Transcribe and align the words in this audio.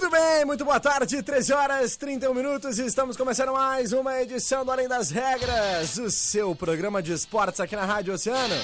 Muito 0.00 0.10
bem, 0.12 0.44
muito 0.44 0.64
boa 0.64 0.78
tarde, 0.78 1.20
13 1.20 1.52
horas 1.52 1.96
31 1.96 2.32
minutos 2.32 2.78
e 2.78 2.86
estamos 2.86 3.16
começando 3.16 3.52
mais 3.52 3.92
uma 3.92 4.22
edição 4.22 4.64
do 4.64 4.70
Além 4.70 4.86
das 4.86 5.10
Regras, 5.10 5.98
o 5.98 6.08
seu 6.08 6.54
programa 6.54 7.02
de 7.02 7.12
esportes 7.12 7.58
aqui 7.58 7.74
na 7.74 7.84
Rádio 7.84 8.14
Oceano. 8.14 8.54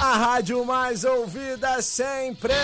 A 0.00 0.16
rádio 0.16 0.64
mais 0.64 1.04
ouvida 1.04 1.82
sempre. 1.82 2.54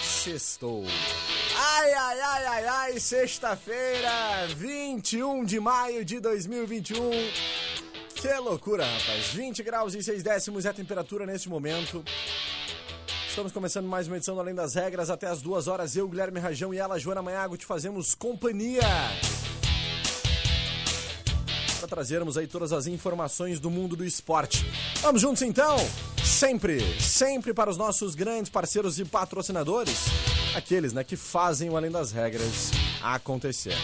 Sextou. 0.00 0.84
Ai, 1.56 1.92
ai, 1.94 2.20
ai, 2.20 2.46
ai, 2.46 2.66
ai, 2.66 3.00
sexta-feira, 3.00 4.46
21 4.56 5.44
de 5.44 5.58
maio 5.58 6.04
de 6.04 6.20
2021. 6.20 7.10
Que 8.24 8.32
loucura, 8.38 8.86
rapaz. 8.86 9.34
20 9.34 9.62
graus 9.62 9.94
e 9.94 10.02
6 10.02 10.22
décimos 10.22 10.64
é 10.64 10.70
a 10.70 10.72
temperatura 10.72 11.26
neste 11.26 11.46
momento. 11.46 12.02
Estamos 13.28 13.52
começando 13.52 13.86
mais 13.86 14.06
uma 14.06 14.16
edição 14.16 14.34
do 14.34 14.40
Além 14.40 14.54
das 14.54 14.74
Regras. 14.74 15.10
Até 15.10 15.26
as 15.26 15.42
duas 15.42 15.68
horas, 15.68 15.94
eu, 15.94 16.08
Guilherme 16.08 16.40
Rajão 16.40 16.72
e 16.72 16.78
ela, 16.78 16.98
Joana 16.98 17.20
Maiago, 17.20 17.58
te 17.58 17.66
fazemos 17.66 18.14
companhia. 18.14 18.80
Para 21.78 21.86
trazermos 21.86 22.38
aí 22.38 22.46
todas 22.46 22.72
as 22.72 22.86
informações 22.86 23.60
do 23.60 23.68
mundo 23.68 23.94
do 23.94 24.06
esporte. 24.06 24.64
Vamos 25.02 25.20
juntos 25.20 25.42
então? 25.42 25.76
Sempre, 26.24 26.80
sempre 26.98 27.52
para 27.52 27.68
os 27.68 27.76
nossos 27.76 28.14
grandes 28.14 28.48
parceiros 28.48 28.98
e 28.98 29.04
patrocinadores. 29.04 29.98
Aqueles, 30.56 30.94
né, 30.94 31.04
que 31.04 31.14
fazem 31.14 31.68
o 31.68 31.76
Além 31.76 31.90
das 31.90 32.10
Regras 32.10 32.70
acontecer. 33.02 33.76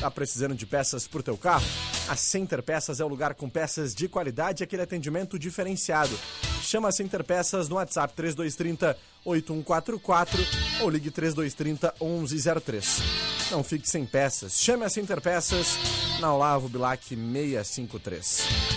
Tá 0.00 0.10
precisando 0.10 0.54
de 0.54 0.64
peças 0.64 1.06
para 1.06 1.20
o 1.20 1.22
teu 1.22 1.36
carro? 1.36 1.66
A 2.08 2.14
Center 2.14 2.62
Peças 2.62 3.00
é 3.00 3.04
o 3.04 3.08
lugar 3.08 3.34
com 3.34 3.50
peças 3.50 3.92
de 3.92 4.08
qualidade 4.08 4.62
e 4.62 4.64
aquele 4.64 4.82
atendimento 4.82 5.36
diferenciado. 5.38 6.16
Chama 6.62 6.88
a 6.88 6.92
Center 6.92 7.24
Peças 7.24 7.68
no 7.68 7.76
WhatsApp 7.76 8.14
3230 8.14 8.96
8144 9.24 10.40
ou 10.82 10.90
ligue 10.90 11.10
3230 11.10 11.94
1103. 12.00 13.02
Não 13.50 13.64
fique 13.64 13.88
sem 13.88 14.06
peças. 14.06 14.60
Chame 14.60 14.84
a 14.84 14.88
Center 14.88 15.20
Peças 15.20 15.76
na 16.20 16.32
Olavo 16.32 16.68
Bilac 16.68 17.04
653. 17.08 18.75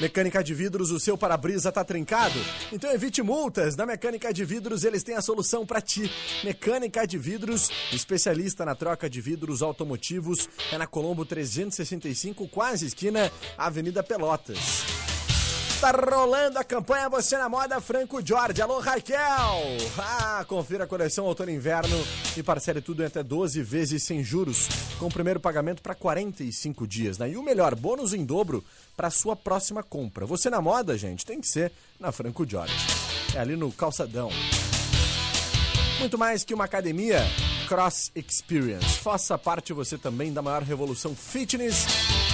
Mecânica 0.00 0.44
de 0.44 0.54
vidros, 0.54 0.92
o 0.92 1.00
seu 1.00 1.18
para-brisa 1.18 1.72
tá 1.72 1.84
trincado? 1.84 2.38
Então 2.72 2.90
evite 2.92 3.20
multas. 3.20 3.74
Na 3.74 3.84
Mecânica 3.84 4.32
de 4.32 4.44
Vidros, 4.44 4.84
eles 4.84 5.02
têm 5.02 5.16
a 5.16 5.22
solução 5.22 5.66
para 5.66 5.80
ti. 5.80 6.10
Mecânica 6.44 7.04
de 7.04 7.18
Vidros, 7.18 7.68
especialista 7.92 8.64
na 8.64 8.76
troca 8.76 9.10
de 9.10 9.20
vidros 9.20 9.60
automotivos, 9.60 10.48
é 10.70 10.78
na 10.78 10.86
Colombo 10.86 11.24
365, 11.24 12.46
quase 12.48 12.86
esquina 12.86 13.30
Avenida 13.56 14.02
Pelotas. 14.02 15.07
Tá 15.80 15.92
rolando 15.92 16.58
a 16.58 16.64
campanha 16.64 17.08
Você 17.08 17.38
na 17.38 17.48
Moda 17.48 17.80
Franco 17.80 18.20
Jorge. 18.24 18.60
Alô, 18.60 18.80
Raquel! 18.80 19.16
Ah, 19.96 20.44
confira 20.48 20.82
a 20.82 20.86
coleção 20.88 21.24
outono 21.24 21.52
e 21.52 21.54
inverno 21.54 21.96
e 22.36 22.42
parcele 22.42 22.80
tudo 22.80 23.04
até 23.04 23.22
12 23.22 23.62
vezes 23.62 24.02
sem 24.02 24.24
juros, 24.24 24.66
com 24.98 25.06
o 25.06 25.12
primeiro 25.12 25.38
pagamento 25.38 25.80
para 25.80 25.94
45 25.94 26.84
dias, 26.84 27.16
né? 27.16 27.30
E 27.30 27.36
o 27.36 27.44
melhor, 27.44 27.76
bônus 27.76 28.12
em 28.12 28.24
dobro 28.24 28.64
para 28.96 29.08
sua 29.08 29.36
próxima 29.36 29.80
compra. 29.84 30.26
Você 30.26 30.50
na 30.50 30.60
moda, 30.60 30.98
gente, 30.98 31.24
tem 31.24 31.40
que 31.40 31.46
ser 31.46 31.70
na 32.00 32.10
Franco 32.10 32.44
Jorge. 32.44 32.74
É 33.36 33.38
ali 33.38 33.54
no 33.54 33.70
calçadão. 33.70 34.30
Muito 36.00 36.18
mais 36.18 36.42
que 36.42 36.54
uma 36.54 36.64
academia, 36.64 37.20
Cross 37.68 38.10
Experience. 38.16 38.98
Faça 38.98 39.38
parte 39.38 39.72
você 39.72 39.96
também 39.96 40.32
da 40.32 40.42
maior 40.42 40.62
revolução 40.62 41.14
fitness 41.14 41.86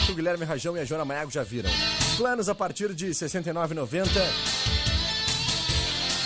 que 0.07 0.13
o 0.13 0.15
Guilherme 0.15 0.47
Rajão 0.47 0.75
e 0.79 0.81
a 0.81 0.85
Joana 0.87 1.05
Maiago 1.05 1.31
já 1.31 1.43
viram. 1.43 1.71
Planos 2.17 2.49
a 2.49 2.55
partir 2.55 2.95
de 2.95 3.07
R$ 3.07 3.11
69,90. 3.13 4.07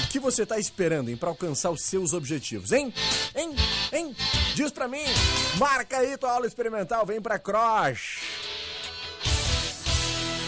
O 0.05 0.09
que 0.11 0.21
você 0.21 0.43
está 0.43 0.59
esperando, 0.59 1.15
para 1.17 1.31
alcançar 1.31 1.71
os 1.71 1.83
seus 1.83 2.13
objetivos, 2.13 2.73
hein? 2.73 2.93
Hein? 3.35 3.55
Hein? 3.93 4.17
Diz 4.55 4.71
pra 4.71 4.87
mim. 4.87 5.05
Marca 5.59 5.99
aí 5.99 6.17
tua 6.17 6.33
aula 6.33 6.47
experimental, 6.47 7.07
vem 7.07 7.21
pra 7.21 7.39
Cross. 7.39 8.21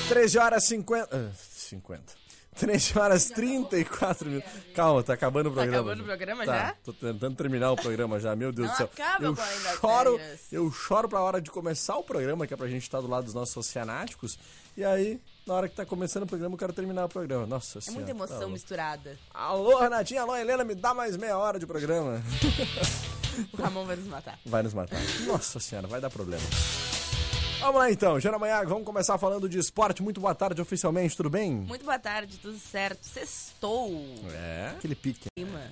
13 0.09 0.39
horas 0.39 0.65
50. 0.65 1.09
Ah, 1.11 1.31
50. 1.53 2.20
13 2.61 2.99
horas 2.99 3.25
34 3.27 4.29
minutos. 4.29 4.51
Calma, 4.75 5.03
tá 5.03 5.15
acabando 5.15 5.49
o 5.49 5.53
programa. 5.53 5.79
acabando 5.79 6.01
o 6.03 6.05
programa 6.05 6.45
Tá, 6.47 6.53
já? 6.59 6.75
Tô 6.85 6.93
tentando 6.93 7.35
terminar 7.35 7.73
o 7.73 7.77
programa 7.77 8.21
já, 8.21 8.37
meu 8.37 8.53
Deus 8.53 8.69
Não 8.69 8.75
do 8.75 8.77
céu. 8.77 8.91
acaba 8.93 9.25
eu 9.25 9.37
choro, 9.81 10.21
eu 10.53 10.71
choro 10.71 11.09
pra 11.09 11.21
hora 11.21 11.41
de 11.41 11.51
começar 11.51 11.97
o 11.97 12.03
programa, 12.05 12.47
que 12.47 12.55
é 12.55 12.57
pra 12.57 12.69
gente 12.69 12.83
estar 12.83 13.01
do 13.01 13.09
lado 13.09 13.25
dos 13.25 13.35
nossos 13.35 13.57
oceanáticos. 13.57 14.39
E 14.77 14.85
aí, 14.85 15.21
na 15.47 15.55
hora 15.55 15.69
que 15.69 15.75
tá 15.75 15.85
começando 15.85 16.23
o 16.23 16.27
programa, 16.27 16.55
eu 16.55 16.59
quero 16.59 16.73
terminar 16.73 17.05
o 17.07 17.09
programa. 17.09 17.47
Nossa 17.47 17.79
É 17.79 17.81
senhora. 17.81 18.05
muita 18.05 18.13
tá 18.15 18.19
emoção 18.19 18.39
louco. 18.39 18.53
misturada. 18.53 19.19
Alô, 19.35 19.79
Renatinha, 19.81 20.23
alô, 20.23 20.37
Helena, 20.37 20.63
me 20.63 20.75
dá 20.75 20.95
mais 20.95 21.17
meia 21.17 21.37
hora 21.39 21.59
de 21.59 21.67
programa. 21.67 22.23
O 23.53 23.63
Ramon 23.63 23.87
vai 23.87 23.97
nos 23.97 24.07
matar. 24.07 24.39
Vai 24.45 24.63
nos 24.63 24.75
matar. 24.75 25.01
Nossa 25.27 25.59
senhora, 25.61 25.87
vai 25.87 26.01
dar 26.01 26.11
problema. 26.11 26.43
Vamos 27.61 27.77
lá 27.77 27.91
então, 27.91 28.19
Jana 28.19 28.39
Maiago, 28.39 28.71
vamos 28.71 28.87
começar 28.87 29.19
falando 29.19 29.47
de 29.47 29.59
esporte. 29.59 30.03
Muito 30.03 30.19
boa 30.19 30.35
tarde 30.35 30.63
oficialmente, 30.63 31.15
tudo 31.15 31.29
bem? 31.29 31.53
Muito 31.53 31.85
boa 31.85 31.99
tarde, 31.99 32.39
tudo 32.39 32.59
certo. 32.59 33.05
Sextou. 33.05 34.03
É, 34.33 34.73
aquele 34.79 34.95
pique. 34.95 35.29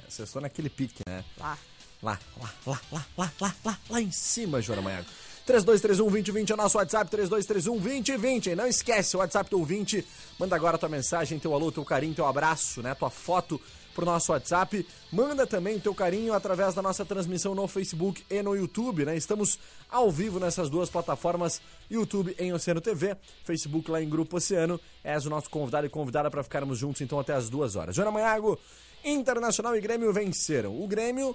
Você 0.07 0.23
estou 0.23 0.43
naquele 0.43 0.69
pique, 0.69 1.03
né? 1.09 1.25
Lá. 1.39 1.59
Lá, 2.03 2.19
lá, 2.39 2.53
lá, 2.67 2.81
lá, 2.93 3.07
lá, 3.17 3.33
lá, 3.41 3.55
lá, 3.65 3.79
lá 3.89 4.01
em 4.03 4.13
cima, 4.13 4.61
Joana 4.61 4.83
Maiago. 4.83 5.07
3231-2020 5.49 6.51
é 6.51 6.55
o 6.55 6.57
nosso 6.59 6.77
WhatsApp, 6.77 7.11
3231-2020. 7.17 8.55
Não 8.55 8.67
esquece, 8.67 9.17
o 9.17 9.21
WhatsApp 9.21 9.49
do 9.51 9.59
ouvinte. 9.59 10.07
Manda 10.39 10.55
agora 10.55 10.77
tua 10.77 10.91
mensagem, 10.91 11.39
teu 11.39 11.55
alô, 11.55 11.73
teu 11.73 11.85
carinho, 11.87 12.15
teu 12.15 12.27
abraço, 12.27 12.83
né? 12.83 12.95
Tua 12.95 13.09
foto 13.09 13.59
pro 13.99 14.07
nosso 14.07 14.31
WhatsApp. 14.31 14.87
Manda 15.11 15.45
também 15.45 15.81
teu 15.81 15.93
carinho 15.93 16.33
através 16.33 16.73
da 16.73 16.81
nossa 16.81 17.05
transmissão 17.05 17.53
no 17.53 17.67
Facebook 17.67 18.25
e 18.31 18.41
no 18.43 18.55
YouTube, 18.55 19.05
né? 19.05 19.17
Estamos 19.17 19.59
ao 19.91 20.09
vivo 20.09 20.39
nessas 20.39 20.71
duas 20.71 20.89
plataformas, 20.89 21.61
YouTube 21.91 22.33
em 22.39 22.53
Oceano 22.53 22.81
TV, 22.81 23.17
Facebook 23.43 23.91
lá 23.91 24.01
em 24.01 24.09
Grupo 24.09 24.37
Oceano. 24.37 24.81
És 25.03 25.27
o 25.27 25.31
nosso 25.31 25.51
convidado 25.51 25.85
e 25.85 25.91
convidada 25.91 26.31
para 26.31 26.45
ficarmos 26.45 26.79
juntos 26.79 27.01
então 27.01 27.19
até 27.19 27.33
as 27.33 27.51
duas 27.51 27.75
horas. 27.75 27.97
Joana 27.97 28.13
Maiago, 28.13 28.57
Internacional 29.05 29.77
e 29.77 29.81
Grêmio 29.81 30.13
venceram. 30.13 30.81
O 30.81 30.87
Grêmio 30.87 31.35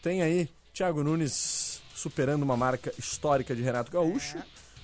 tem 0.00 0.22
aí 0.22 0.48
Thiago 0.72 1.04
Nunes 1.04 1.82
superando 1.94 2.42
uma 2.44 2.56
marca 2.56 2.94
histórica 2.98 3.54
de 3.54 3.60
Renato 3.60 3.92
Gaúcho, 3.92 4.38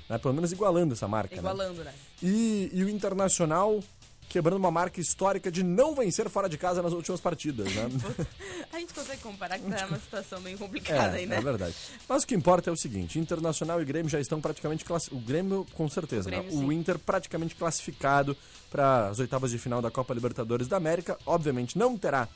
né? 0.06 0.18
pelo 0.18 0.34
menos 0.34 0.52
igualando 0.52 0.92
essa 0.92 1.08
marca. 1.08 1.34
né? 1.34 1.40
Igualando, 1.40 1.82
né? 1.82 1.94
E, 2.22 2.68
e 2.74 2.84
o 2.84 2.90
Internacional 2.90 3.82
quebrando 4.28 4.58
uma 4.58 4.70
marca 4.70 5.00
histórica 5.00 5.50
de 5.50 5.62
não 5.62 5.94
vencer 5.94 6.28
fora 6.28 6.48
de 6.48 6.58
casa 6.58 6.82
nas 6.82 6.92
últimas 6.92 7.20
partidas. 7.20 7.72
Né? 7.72 7.88
A 8.72 8.78
gente 8.78 8.92
consegue 8.92 9.22
comparar 9.22 9.58
que 9.58 9.70
tá 9.70 9.86
uma 9.86 9.98
situação 9.98 10.40
bem 10.40 10.56
complicada 10.56 11.16
É, 11.16 11.20
aí, 11.20 11.26
né? 11.26 11.36
é 11.36 11.40
verdade. 11.40 11.74
Mas 12.08 12.22
o 12.22 12.26
que 12.26 12.34
importa 12.34 12.68
é 12.68 12.72
o 12.72 12.76
seguinte: 12.76 13.18
Internacional 13.18 13.80
e 13.80 13.84
Grêmio 13.84 14.08
já 14.10 14.20
estão 14.20 14.40
praticamente 14.40 14.84
classificados. 14.84 15.24
O 15.24 15.26
Grêmio, 15.26 15.66
com 15.74 15.88
certeza, 15.88 16.28
O 16.28 16.30
né? 16.30 16.40
Grêmio, 16.40 16.58
O 16.58 16.70
sim. 16.70 16.74
Inter 16.78 16.98
praticamente 16.98 17.54
classificado 17.54 18.36
para 18.70 19.08
as 19.08 19.18
oitavas 19.18 19.50
de 19.50 19.58
final 19.58 19.80
da 19.80 19.90
Copa 19.90 20.12
Libertadores 20.12 20.68
da 20.68 20.76
América. 20.76 21.16
Obviamente 21.24 21.78
não 21.78 21.96
terá 21.96 22.28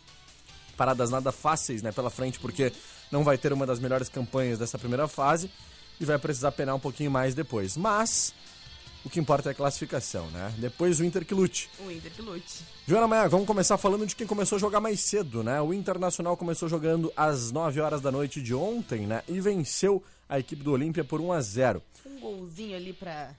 paradas 0.76 1.10
nada 1.10 1.30
fáceis 1.30 1.82
né, 1.82 1.92
pela 1.92 2.08
frente, 2.08 2.38
porque 2.38 2.72
não 3.10 3.22
vai 3.22 3.36
ter 3.36 3.52
uma 3.52 3.66
das 3.66 3.78
melhores 3.78 4.08
campanhas 4.08 4.58
dessa 4.58 4.78
primeira 4.78 5.06
fase. 5.06 5.50
e 6.00 6.04
vai 6.06 6.18
precisar 6.18 6.52
penar 6.52 6.74
um 6.74 6.80
pouquinho 6.80 7.10
mais 7.10 7.34
depois. 7.34 7.76
Mas 7.76 8.32
o 9.04 9.10
que 9.10 9.18
importa 9.18 9.50
é 9.50 9.52
a 9.52 9.54
classificação, 9.54 10.26
né? 10.30 10.52
Depois 10.58 11.00
o 11.00 11.04
Inter 11.04 11.24
que 11.24 11.34
lute. 11.34 11.70
O 11.80 11.90
Inter 11.90 12.12
que 12.12 12.22
lute. 12.22 12.62
Joana 12.86 13.06
Maia, 13.06 13.28
vamos 13.28 13.46
começar 13.46 13.78
falando 13.78 14.06
de 14.06 14.14
quem 14.14 14.26
começou 14.26 14.56
a 14.56 14.58
jogar 14.58 14.80
mais 14.80 15.00
cedo, 15.00 15.42
né? 15.42 15.60
O 15.60 15.72
Internacional 15.72 16.36
começou 16.36 16.68
jogando 16.68 17.12
às 17.16 17.50
9 17.50 17.80
horas 17.80 18.00
da 18.00 18.10
noite 18.10 18.42
de 18.42 18.54
ontem, 18.54 19.06
né? 19.06 19.22
E 19.28 19.40
venceu 19.40 20.02
a 20.28 20.38
equipe 20.38 20.62
do 20.62 20.72
Olímpia 20.72 21.04
por 21.04 21.20
1 21.20 21.32
a 21.32 21.40
0 21.40 21.82
Um 22.06 22.20
golzinho 22.20 22.76
ali 22.76 22.92
pra 22.92 23.30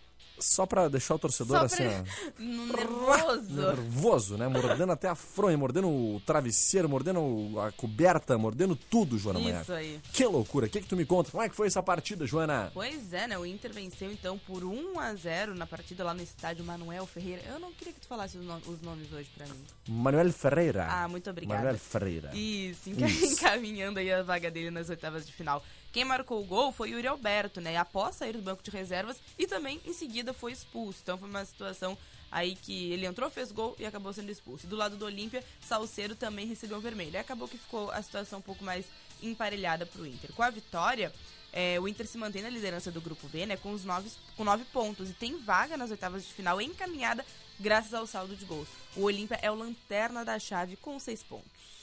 só 0.42 0.66
pra 0.66 0.88
deixar 0.88 1.16
o 1.16 1.20
torcedor 1.20 1.58
assim, 1.64 1.84
ó, 1.86 2.04
nervoso. 2.42 3.54
nervoso, 3.54 4.38
né? 4.38 4.48
Mordendo 4.48 4.92
até 4.92 5.08
a 5.08 5.16
fronha, 5.16 5.58
mordendo 5.58 5.88
o 5.90 6.22
travesseiro, 6.26 6.90
mordendo 6.90 7.60
a 7.60 7.72
coberta, 7.72 8.38
mordendo 8.38 8.76
tudo, 8.76 9.18
Joana 9.18 9.40
Maia. 9.40 9.62
Isso 9.62 9.74
aí. 9.74 10.00
Que 10.12 10.26
loucura. 10.26 10.68
O 10.68 10.70
que, 10.70 10.82
que 10.82 10.88
tu 10.88 10.96
me 10.96 11.06
conta? 11.06 11.32
Como 11.32 11.44
é 11.44 11.50
que 11.50 11.56
foi 11.56 11.68
essa 11.68 11.82
partida, 11.84 12.26
Joana? 12.26 12.72
Pois 12.74 13.14
é, 13.14 13.28
né? 13.28 13.38
O 13.38 13.46
Inter 13.46 13.72
venceu 13.74 14.12
então 14.12 14.38
por 14.38 14.64
1 14.64 15.00
a 15.00 15.14
0 15.16 15.56
na 15.56 15.66
partida 15.66 16.04
lá 16.04 16.14
no 16.14 16.22
estádio 16.22 16.64
Manuel 16.66 17.06
Ferreira. 17.06 17.42
Eu 17.48 17.60
não 17.60 17.72
queria 17.74 17.94
que 17.94 18.00
tu 18.02 18.08
falasse 18.08 18.38
os, 18.38 18.46
no- 18.46 18.62
os 18.68 18.82
nomes 18.82 19.12
hoje 19.14 19.30
pra 19.36 19.46
mim. 19.46 19.64
Manuel 19.88 20.32
Ferreira. 20.32 20.88
Ah, 20.90 21.08
muito 21.08 21.30
obrigada. 21.30 21.60
Manuel 21.62 21.78
Ferreira. 21.80 22.32
Isso. 22.36 22.90
encaminhando 23.32 24.00
aí 24.00 24.12
a 24.12 24.24
vaga 24.24 24.50
dele 24.52 24.72
nas 24.72 24.90
oitavas 24.90 25.26
de 25.26 25.32
final. 25.34 25.64
Quem 25.92 26.06
marcou 26.06 26.42
o 26.42 26.46
gol 26.46 26.72
foi 26.72 26.92
o 26.92 26.96
Yuri 26.96 27.08
Alberto, 27.08 27.60
né? 27.60 27.76
Após 27.76 28.16
sair 28.16 28.34
do 28.34 28.42
banco 28.42 28.64
de 28.64 28.72
reservas 28.72 29.18
e 29.38 29.46
também 29.46 29.82
em 29.86 29.94
seguida 29.94 30.34
foi 30.34 30.54
expulso. 30.54 31.00
Então 31.04 31.18
foi 31.18 31.30
uma 31.30 31.44
situação 31.44 31.98
aí 32.32 32.56
que 32.56 32.92
ele 32.94 33.06
entrou, 33.06 33.30
fez 33.30 33.52
gol 33.52 33.76
e 33.78 33.86
acabou 33.86 34.14
sendo 34.14 34.32
expulso. 34.32 34.66
Do 34.68 34.78
lado 34.78 34.96
do 34.96 35.06
Olímpia, 35.06 35.44
Salceiro 35.60 36.16
também 36.16 36.48
recebeu 36.48 36.78
um 36.78 36.82
vermelho. 36.82 37.14
E 37.14 37.18
acabou 37.18 37.48
que 37.48 37.58
ficou 37.58 37.92
a 37.92 38.02
situação 38.02 38.40
um 38.40 38.42
pouco 38.42 38.64
mais 38.64 38.86
emparelhada 39.22 39.86
pro 39.86 40.08
Inter. 40.08 40.32
Com 40.32 40.44
a 40.44 40.50
vitória, 40.50 41.14
é, 41.52 41.78
o 41.78 41.88
Inter 41.88 42.08
se 42.08 42.18
mantém 42.18 42.42
na 42.42 42.50
liderança 42.50 42.90
do 42.90 43.02
grupo 43.02 43.28
B, 43.28 43.46
né? 43.46 43.58
Com 43.58 43.74
os 43.74 43.84
nove, 43.84 44.10
com 44.38 44.46
nove 44.46 44.64
pontos 44.66 45.10
e 45.10 45.14
tem 45.14 45.38
vaga 45.38 45.76
nas 45.76 45.92
oitavas 45.92 46.26
de 46.26 46.34
final 46.34 46.62
encaminhada 46.62 47.26
graças 47.60 47.94
ao 47.94 48.08
saldo 48.08 48.36
de 48.36 48.46
gols. 48.46 48.70
O 48.96 49.04
Olímpia 49.04 49.38
é 49.42 49.52
o 49.52 49.56
lanterna 49.56 50.24
da 50.24 50.40
chave 50.40 50.78
com 50.78 50.98
seis 51.00 51.22
pontos. 51.22 51.82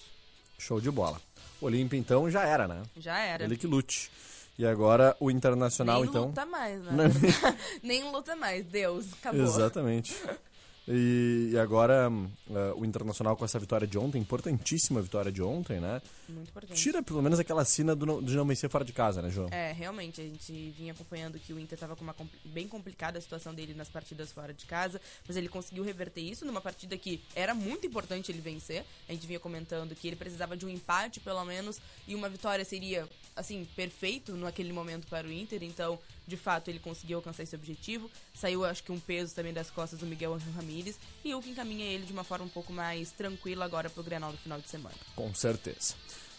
Show 0.57 0.81
de 0.81 0.91
bola. 0.91 1.21
O 1.61 1.67
Olímpia, 1.67 1.97
então, 1.99 2.31
já 2.31 2.45
era, 2.45 2.69
né? 2.69 2.83
Já 2.97 3.19
era. 3.19 3.45
Ele 3.45 3.57
que 3.57 3.67
lute. 3.67 4.11
E 4.59 4.67
agora 4.67 5.17
o 5.21 5.31
Internacional, 5.31 6.01
Nem 6.01 6.11
então. 6.11 6.27
luta 6.27 6.47
mais, 6.47 6.81
né? 6.83 6.91
Não- 6.93 7.05
Nem 7.83 8.11
luta 8.11 8.35
mais, 8.37 8.65
Deus, 8.67 9.07
acabou. 9.21 9.43
Exatamente. 9.43 10.17
E, 10.89 11.51
e 11.53 11.59
agora 11.59 12.11
eh, 12.51 12.73
o 12.75 12.85
Internacional 12.85 13.37
com 13.37 13.45
essa 13.45 13.59
vitória 13.59 13.87
de 13.87 13.99
ontem, 13.99 14.19
importantíssima 14.19 15.03
vitória 15.03 15.31
de 15.31 15.43
ontem, 15.43 15.79
né? 15.79 16.01
Muito 16.29 16.49
importante. 16.49 16.81
Tira 16.81 17.03
pelo 17.03 17.21
menos 17.21 17.39
aquela 17.39 17.65
sina 17.65 17.95
do 17.95 18.23
de 18.23 18.35
não 18.35 18.47
vencer 18.47 18.71
fora 18.71 18.85
de 18.85 18.93
casa, 18.93 19.21
né, 19.21 19.29
João? 19.29 19.49
É, 19.51 19.73
realmente, 19.73 20.21
a 20.21 20.25
gente 20.25 20.75
vinha 20.77 20.93
acompanhando 20.93 21.39
que 21.39 21.53
o 21.53 21.59
Inter 21.59 21.79
tava 21.79 21.95
com 21.95 22.03
uma 22.03 22.15
bem 22.45 22.67
complicada 22.67 23.19
a 23.19 23.21
situação 23.21 23.55
dele 23.55 23.75
nas 23.75 23.89
partidas 23.89 24.33
fora 24.33 24.55
de 24.55 24.65
casa, 24.65 24.99
mas 25.27 25.37
ele 25.37 25.49
conseguiu 25.49 25.85
reverter 25.85 26.23
isso 26.23 26.47
numa 26.47 26.61
partida 26.61 26.97
que 26.97 27.23
era 27.35 27.55
muito 27.55 27.87
importante 27.87 28.33
ele 28.33 28.41
vencer. 28.41 28.85
A 29.09 29.13
gente 29.13 29.27
vinha 29.27 29.39
comentando 29.39 29.95
que 29.95 30.09
ele 30.09 30.17
precisava 30.17 30.57
de 30.57 30.65
um 30.65 30.71
empate, 30.71 31.21
pelo 31.21 31.45
menos, 31.45 31.81
e 32.07 32.15
uma 32.15 32.29
vitória 32.29 32.65
seria, 32.65 33.07
assim, 33.39 33.67
perfeito 33.77 34.37
naquele 34.37 34.73
momento 34.73 35.07
para 35.07 35.27
o 35.27 35.33
Inter, 35.33 35.63
então, 35.63 35.99
de 36.27 36.37
fato, 36.37 36.69
ele 36.69 36.79
conseguiu 36.79 37.19
alcançar 37.19 37.45
esse 37.45 37.55
objetivo. 37.55 38.11
Saiu, 38.35 38.65
acho 38.65 38.83
que, 38.83 38.93
um 38.93 38.99
peso 38.99 39.35
também 39.35 39.53
das 39.53 39.71
costas 39.71 40.01
do 40.01 40.07
Miguel 40.07 40.37
Ramírez, 40.55 40.99
e 41.25 41.35
o 41.35 41.41
que 41.41 41.51
encaminha 41.51 41.87
ele 41.87 42.05
de 42.05 42.13
uma 42.13 42.25
forma 42.25 42.45
um 42.45 42.51
pouco 42.51 42.73
mais 42.73 43.13
tranquila 43.13 43.65
agora 43.65 43.89
pro 43.89 44.03
Grenal 44.03 44.33
do 44.33 44.39
final 44.39 44.61
de 44.61 44.69
semana. 44.69 44.97
Com 45.15 45.33
certeza. 45.35 45.95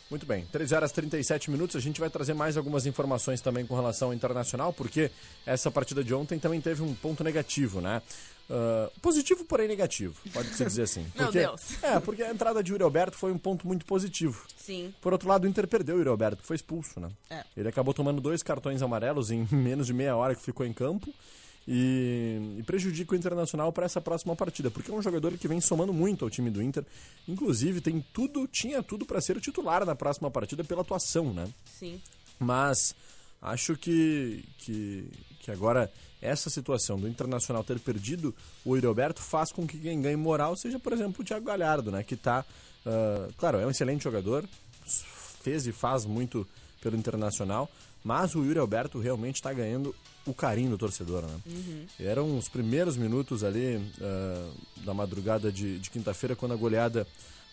Muito 0.10 0.25
bem, 0.25 0.44
13 0.51 0.74
horas 0.74 0.92
e 0.92 0.96
37 0.96 1.51
minutos. 1.51 1.75
A 1.75 1.80
gente 1.80 2.00
vai 2.00 2.10
trazer 2.10 2.34
mais 2.34 2.57
algumas 2.57 2.88
informações 2.88 3.42
também 3.42 3.66
com 3.66 3.75
relação 3.75 4.07
ao 4.07 4.13
internacional, 4.13 4.74
porque 4.74 5.12
essa 5.46 5.69
partida 5.69 6.04
de 6.04 6.13
ontem 6.13 6.40
também 6.40 6.60
teve 6.60 6.81
um 6.81 6.96
ponto 6.96 7.24
negativo, 7.24 7.80
né? 7.80 8.01
Ah, 8.50 8.90
positivo, 9.01 9.46
porém 9.46 9.68
negativo, 9.68 10.16
pode-se 10.34 10.66
dizer 10.66 10.84
assim. 10.84 11.01
Meu 11.16 11.25
Porque- 11.25 11.40
Deus. 11.40 11.84
É, 11.84 12.00
porque 12.00 12.24
a 12.24 12.31
entrada 12.31 12.63
de 12.63 12.72
Yuri 12.72 12.84
Alberto 12.84 13.16
foi 13.18 13.31
um 13.31 13.38
ponto 13.38 13.68
muito 13.68 13.86
positivo. 13.86 14.44
Sim. 14.57 14.94
Por 15.01 15.13
outro 15.13 15.30
lado, 15.30 15.44
o 15.44 15.48
Inter 15.48 15.68
perdeu 15.68 15.96
o 15.96 15.98
Yuri 16.00 16.10
Alberto, 16.10 16.42
que 16.42 16.48
foi 16.48 16.56
expulso, 16.56 17.00
né? 17.00 17.10
É. 17.30 17.44
Ele 17.56 17.69
acabou 17.69 17.94
tomando 17.94 18.19
dois 18.19 18.42
cartões 18.42 18.81
amarelos 18.81 19.30
em 19.30 19.48
menos 19.54 19.86
de 19.88 19.94
meia 19.94 20.16
hora 20.16 20.34
que 20.34 20.42
ficou 20.42 20.66
em 20.66 20.74
campo 20.74 21.13
e, 21.68 22.56
e 22.57 22.63
prejudica 22.63 23.13
o 23.13 23.16
Internacional 23.16 23.72
para 23.72 23.86
essa 23.86 24.01
próxima 24.01 24.36
partida, 24.36 24.72
porque 24.72 24.90
é 24.90 24.94
um 24.94 25.01
jogador 25.01 25.38
que 25.38 25.48
vem 25.48 25.62
somando 25.62 25.94
muito 25.94 26.25
ao 26.25 26.31
time 26.31 26.50
do 26.50 26.62
Inter. 26.63 26.84
Inclusive, 27.28 27.81
tem 27.81 28.04
tudo, 28.13 28.48
tinha 28.48 28.81
tudo 28.81 29.06
para 29.06 29.22
ser 29.22 29.38
o 29.38 29.42
titular 29.42 29.86
na 29.86 29.96
próxima 29.96 30.31
partida 30.31 30.63
pela 30.63 30.81
atuação, 30.81 31.31
né? 31.34 31.48
Sim. 31.78 32.01
Mas 32.40 32.96
acho 33.41 33.75
que, 33.75 34.44
que, 34.57 35.09
que 35.39 35.51
agora 35.51 35.91
essa 36.21 36.50
situação 36.50 37.00
do 37.00 37.07
Internacional 37.07 37.63
ter 37.63 37.80
perdido 37.80 38.36
o 38.65 38.75
Yuri 38.75 38.88
Alberto 38.88 39.21
faz 39.21 39.51
com 39.51 39.65
que 39.65 39.77
quem 39.77 40.01
ganhe 40.01 40.15
moral 40.15 40.56
seja, 40.56 40.77
por 40.80 40.91
exemplo, 40.94 41.21
o 41.21 41.25
Thiago 41.25 41.45
Galhardo, 41.45 41.91
né? 41.91 42.03
Que 42.03 42.15
tá. 42.15 42.45
ah, 42.86 43.30
claro, 43.38 43.57
é 43.59 43.65
um 43.65 43.69
excelente 43.69 44.03
jogador, 44.03 44.47
fez 45.41 45.65
e 45.65 45.71
faz 45.71 46.06
muito 46.06 46.45
pelo 46.81 46.97
Internacional, 46.97 47.69
mas 48.03 48.36
o 48.36 48.44
Yuri 48.44 48.59
Alberto 48.59 49.00
realmente 49.00 49.36
está 49.36 49.51
ganhando 49.53 49.95
o 50.25 50.33
carinho 50.33 50.71
do 50.71 50.77
torcedor, 50.77 51.24
né? 51.24 51.39
Eram 52.00 52.38
os 52.38 52.50
primeiros 52.50 52.97
minutos 52.97 53.44
ali 53.44 53.81
ah, 54.01 54.51
da 54.86 54.94
madrugada 54.94 55.51
de, 55.51 55.80
de 55.80 55.89
quinta-feira, 55.89 56.36
quando 56.36 56.53
a 56.53 56.57
goleada 56.57 57.07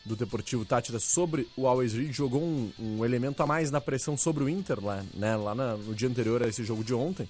do 0.06 0.17
Deportivo 0.17 0.64
Tátira 0.64 0.99
sobre 0.99 1.49
o 1.56 1.67
Always 1.67 1.93
Reed 1.93 2.12
jogou 2.12 2.43
um, 2.43 2.73
um 2.79 3.05
elemento 3.05 3.43
a 3.43 3.47
mais 3.47 3.70
na 3.70 3.81
pressão 3.81 4.17
sobre 4.17 4.44
o 4.44 4.49
Inter 4.49 4.82
lá, 4.82 5.05
né, 5.14 5.37
lá 5.37 5.55
na- 5.55 5.76
no 5.76 5.94
dia 5.94 6.08
anterior 6.08 6.43
a 6.43 6.49
esse 6.49 6.62
jogo 6.64 6.85
de 6.85 6.94
ontem. 6.94 7.29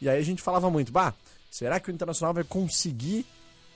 E 0.00 0.08
aí 0.08 0.18
a 0.18 0.22
gente 0.24 0.42
falava 0.42 0.68
muito, 0.70 0.92
bah, 0.92 1.14
será 1.50 1.80
que 1.80 1.90
o 1.90 1.92
Internacional 1.92 2.34
vai 2.34 2.44
conseguir, 2.44 3.24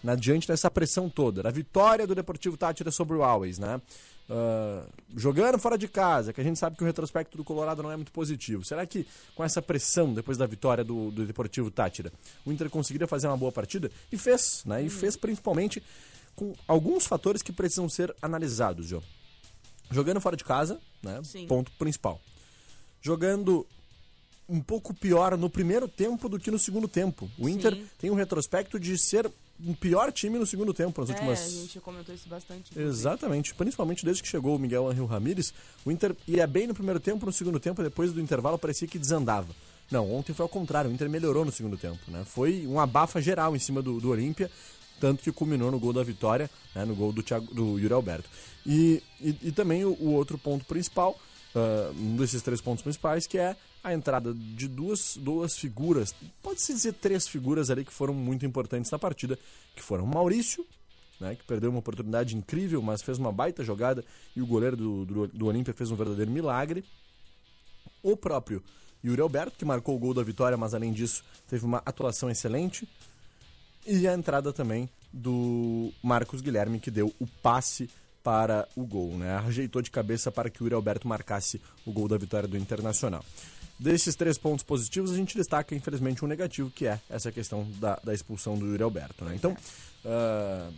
na, 0.05 0.15
diante 0.15 0.47
dessa 0.47 0.71
pressão 0.71 1.09
toda, 1.09 1.43
da 1.43 1.51
vitória 1.51 2.07
do 2.07 2.15
Deportivo 2.15 2.57
Tátira 2.57 2.91
sobre 2.91 3.17
o 3.17 3.23
Always, 3.25 3.59
né? 3.59 3.81
ah, 4.29 4.85
jogando 5.17 5.59
fora 5.59 5.79
de 5.79 5.87
casa, 5.89 6.33
que 6.33 6.41
a 6.41 6.45
gente 6.45 6.59
sabe 6.59 6.77
que 6.77 6.83
o 6.83 6.87
retrospecto 6.87 7.37
do 7.37 7.45
Colorado 7.45 7.83
não 7.83 7.91
é 7.93 7.97
muito 7.97 8.11
positivo. 8.13 8.65
Será 8.65 8.85
que 8.85 9.07
com 9.35 9.43
essa 9.45 9.63
pressão, 9.63 10.13
depois 10.13 10.37
da 10.37 10.47
vitória 10.47 10.83
do, 10.85 11.11
do 11.11 11.25
Deportivo 11.25 11.71
Tátira, 11.71 12.13
o 12.45 12.53
Inter 12.53 12.69
conseguiria 12.69 13.07
fazer 13.07 13.29
uma 13.29 13.37
boa 13.37 13.53
partida? 13.53 13.91
E 14.13 14.19
fez, 14.19 14.63
né? 14.67 14.83
E 14.83 14.91
fez 14.91 15.17
principalmente 15.17 15.83
com 16.37 16.55
alguns 16.69 17.07
fatores 17.07 17.43
que 17.43 17.51
precisam 17.51 17.89
ser 17.89 18.15
analisados, 18.23 18.87
João. 18.87 19.03
Jogando 19.91 20.21
fora 20.21 20.37
de 20.37 20.45
casa, 20.45 20.79
né? 21.03 21.21
Sim. 21.25 21.47
Ponto 21.47 21.73
principal. 21.73 22.21
Jogando 23.01 23.67
um 24.49 24.61
pouco 24.61 24.95
pior 24.95 25.37
no 25.37 25.51
primeiro 25.51 25.89
tempo 25.89 26.29
do 26.29 26.39
que 26.39 26.51
no 26.51 26.59
segundo 26.59 26.87
tempo. 26.87 27.29
O 27.39 27.49
Inter 27.49 27.75
Sim. 27.75 27.87
tem 27.99 28.11
um 28.11 28.15
retrospecto 28.15 28.79
de 28.79 28.97
ser 28.97 29.31
um 29.65 29.73
pior 29.73 30.13
time 30.13 30.39
no 30.39 30.47
segundo 30.47 30.75
tempo 30.75 31.01
nas 31.01 31.11
É, 31.11 31.13
últimas 31.15 31.41
a 31.41 31.61
gente 31.61 31.81
comentou 31.81 32.15
isso 32.15 32.29
bastante. 32.29 32.79
Exatamente, 32.79 33.55
principalmente 33.55 34.05
desde 34.05 34.23
que 34.23 34.29
chegou 34.29 34.55
o 34.55 34.59
Miguel 34.59 34.89
Angel 34.89 35.07
Ramírez, 35.07 35.53
o 35.85 35.91
Inter 35.91 36.15
ia 36.29 36.47
bem 36.47 36.67
no 36.67 36.75
primeiro 36.75 37.01
tempo, 37.01 37.25
no 37.25 37.33
segundo 37.33 37.59
tempo, 37.59 37.83
depois 37.83 38.13
do 38.13 38.21
intervalo 38.21 38.59
parecia 38.59 38.87
que 38.87 38.99
desandava. 38.99 39.49
Não, 39.91 40.13
ontem 40.13 40.35
foi 40.35 40.43
ao 40.43 40.49
contrário, 40.49 40.91
o 40.91 40.93
Inter 40.95 41.09
melhorou 41.09 41.45
no 41.45 41.53
segundo 41.53 41.77
tempo, 41.77 41.99
né? 42.09 42.25
Foi 42.27 42.67
um 42.67 42.79
abafa 42.79 43.21
geral 43.23 43.57
em 43.57 43.59
cima 43.59 43.81
do, 43.81 43.99
do 44.01 44.11
Olímpia, 44.11 44.51
tanto 45.01 45.23
que 45.23 45.33
culminou 45.33 45.71
no 45.71 45.79
gol 45.79 45.93
da 45.93 46.03
vitória, 46.03 46.51
né? 46.75 46.85
no 46.85 46.95
gol 46.95 47.13
do, 47.13 47.23
Thiago, 47.23 47.53
do 47.55 47.79
Yuri 47.79 47.93
Alberto. 47.93 48.29
E, 48.65 49.03
e, 49.21 49.37
e 49.43 49.53
também 49.53 49.85
o, 49.85 49.93
o 50.01 50.13
outro 50.13 50.39
ponto 50.39 50.65
principal, 50.65 51.19
ah, 51.55 51.91
um 51.97 52.17
desses 52.17 52.43
três 52.43 52.61
pontos 52.61 52.83
principais, 52.83 53.27
que 53.27 53.39
é 53.39 53.57
a 53.83 53.95
entrada 53.95 54.35
de 54.35 54.69
duas, 54.69 55.17
duas 55.17 55.57
figuras, 55.57 56.15
pode-se 56.43 56.75
dizer 56.75 56.93
três 56.95 57.27
figuras 57.29 57.71
ali 57.71 57.85
que 57.85 57.93
foram 57.93 58.13
muito 58.13 58.45
importantes 58.45 58.91
na 58.91 58.99
partida, 58.99 59.39
que 59.75 59.83
foram 59.83 60.05
Maurício, 60.05 60.67
né, 61.21 61.35
que 61.35 61.45
perdeu 61.45 61.71
uma 61.71 61.79
oportunidade 61.79 62.37
incrível, 62.37 62.83
mas 62.83 63.01
fez 63.01 63.17
uma 63.17 63.33
baita 63.33 63.65
jogada 63.65 64.05
e 64.35 64.43
o 64.43 64.47
goleiro 64.47 64.77
do, 64.77 65.05
do, 65.07 65.27
do 65.29 65.47
Olímpia 65.47 65.73
fez 65.73 65.91
um 65.91 65.97
verdadeiro 65.97 66.31
milagre. 66.31 66.85
O 68.03 68.17
próprio 68.17 68.63
Yuri 69.05 69.21
Alberto, 69.21 69.57
que 69.57 69.65
marcou 69.65 69.95
o 69.95 69.99
gol 69.99 70.13
da 70.13 70.23
vitória, 70.23 70.57
mas 70.57 70.75
além 70.75 70.93
disso 70.93 71.25
teve 71.49 71.65
uma 71.65 71.79
atuação 71.87 72.29
excelente. 72.29 72.89
E 73.87 74.07
a 74.09 74.15
entrada 74.15 74.53
também 74.53 74.89
do 75.13 75.93
Marcos 76.03 76.41
Guilherme, 76.41 76.81
que 76.81 76.91
deu 76.91 77.15
o 77.21 77.27
passe 77.27 77.89
para 78.23 78.69
o 78.75 78.85
gol, 78.85 79.17
né? 79.17 79.37
Ajeitou 79.37 79.81
de 79.81 79.91
cabeça 79.91 80.33
para 80.33 80.51
que 80.51 80.61
o 80.61 80.65
Yuri 80.65 80.75
Alberto 80.75 81.07
marcasse 81.07 81.61
o 81.87 81.93
gol 81.93 82.09
da 82.09 82.19
vitória 82.19 82.49
do 82.49 82.57
Internacional. 82.57 83.25
Desses 83.79 84.17
três 84.17 84.37
pontos 84.37 84.65
positivos, 84.65 85.13
a 85.13 85.15
gente 85.15 85.37
destaca, 85.37 85.75
infelizmente, 85.75 86.25
um 86.25 86.29
negativo, 86.29 86.71
que 86.71 86.87
é 86.87 87.01
essa 87.09 87.31
questão 87.31 87.71
da, 87.79 88.01
da 88.03 88.13
expulsão 88.13 88.59
do 88.59 88.67
Yuri 88.67 88.83
Alberto, 88.83 89.25
né? 89.25 89.35
Então, 89.37 89.57
ah, 90.05 90.71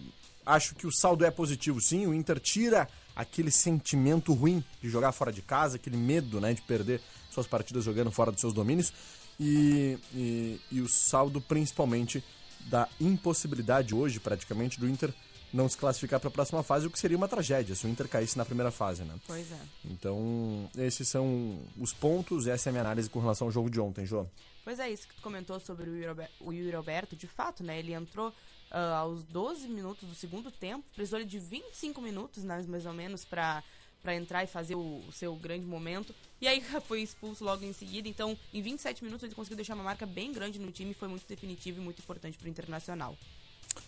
acho 0.44 0.74
que 0.74 0.86
o 0.86 0.92
saldo 0.92 1.24
é 1.24 1.30
positivo, 1.30 1.80
sim. 1.80 2.06
O 2.06 2.12
Inter 2.12 2.38
tira 2.38 2.88
aquele 3.14 3.50
sentimento 3.50 4.32
ruim 4.34 4.62
de 4.82 4.88
jogar 4.88 5.12
fora 5.12 5.32
de 5.32 5.42
casa, 5.42 5.76
aquele 5.76 5.96
medo, 5.96 6.40
né, 6.40 6.54
de 6.54 6.62
perder 6.62 7.00
suas 7.30 7.46
partidas 7.46 7.84
jogando 7.84 8.10
fora 8.10 8.30
dos 8.30 8.40
seus 8.40 8.52
domínios. 8.52 8.92
E, 9.40 9.98
e, 10.12 10.60
e 10.70 10.80
o 10.80 10.88
saldo, 10.88 11.40
principalmente, 11.40 12.22
da 12.68 12.88
impossibilidade 13.00 13.94
hoje, 13.94 14.20
praticamente, 14.20 14.78
do 14.78 14.88
Inter 14.88 15.12
não 15.52 15.68
se 15.68 15.76
classificar 15.76 16.20
para 16.20 16.28
a 16.28 16.32
próxima 16.32 16.62
fase, 16.62 16.86
o 16.86 16.90
que 16.90 16.98
seria 16.98 17.16
uma 17.16 17.28
tragédia 17.28 17.74
se 17.74 17.86
o 17.86 17.88
Inter 17.88 18.06
caísse 18.06 18.36
na 18.36 18.44
primeira 18.44 18.70
fase, 18.70 19.02
né? 19.02 19.14
Pois 19.26 19.50
é. 19.50 19.60
Então, 19.86 20.68
esses 20.76 21.08
são 21.08 21.58
os 21.78 21.92
pontos, 21.92 22.46
essa 22.46 22.68
é 22.68 22.70
a 22.70 22.72
minha 22.72 22.82
análise 22.82 23.08
com 23.08 23.18
relação 23.18 23.46
ao 23.46 23.50
jogo 23.50 23.70
de 23.70 23.80
ontem, 23.80 24.04
Jô. 24.04 24.26
Pois 24.62 24.78
é, 24.78 24.90
isso 24.90 25.08
que 25.08 25.14
tu 25.14 25.22
comentou 25.22 25.58
sobre 25.58 25.88
o 25.88 26.52
Yuri 26.52 26.74
Alberto, 26.74 27.16
de 27.16 27.26
fato, 27.26 27.64
né? 27.64 27.78
Ele 27.78 27.94
entrou 27.94 28.34
ah, 28.70 28.98
aos 28.98 29.24
12 29.24 29.68
minutos 29.68 30.06
do 30.06 30.14
segundo 30.14 30.50
tempo, 30.50 30.84
precisou 30.94 31.24
de 31.24 31.38
25 31.38 32.00
minutos, 32.02 32.44
né, 32.44 32.62
mais 32.68 32.84
ou 32.84 32.92
menos, 32.92 33.24
pra, 33.24 33.62
pra 34.02 34.14
entrar 34.14 34.44
e 34.44 34.46
fazer 34.46 34.74
o, 34.74 35.02
o 35.08 35.12
seu 35.12 35.34
grande 35.36 35.66
momento. 35.66 36.14
E 36.40 36.48
aí 36.48 36.62
foi 36.86 37.02
expulso 37.02 37.44
logo 37.44 37.64
em 37.64 37.72
seguida, 37.72 38.08
então 38.08 38.36
em 38.52 38.62
27 38.62 39.04
minutos 39.04 39.24
ele 39.24 39.34
conseguiu 39.34 39.56
deixar 39.56 39.74
uma 39.74 39.84
marca 39.84 40.06
bem 40.06 40.32
grande 40.32 40.58
no 40.58 40.70
time, 40.70 40.94
foi 40.94 41.08
muito 41.08 41.26
definitivo 41.26 41.80
e 41.80 41.84
muito 41.84 42.00
importante 42.00 42.38
pro 42.38 42.48
Internacional. 42.48 43.16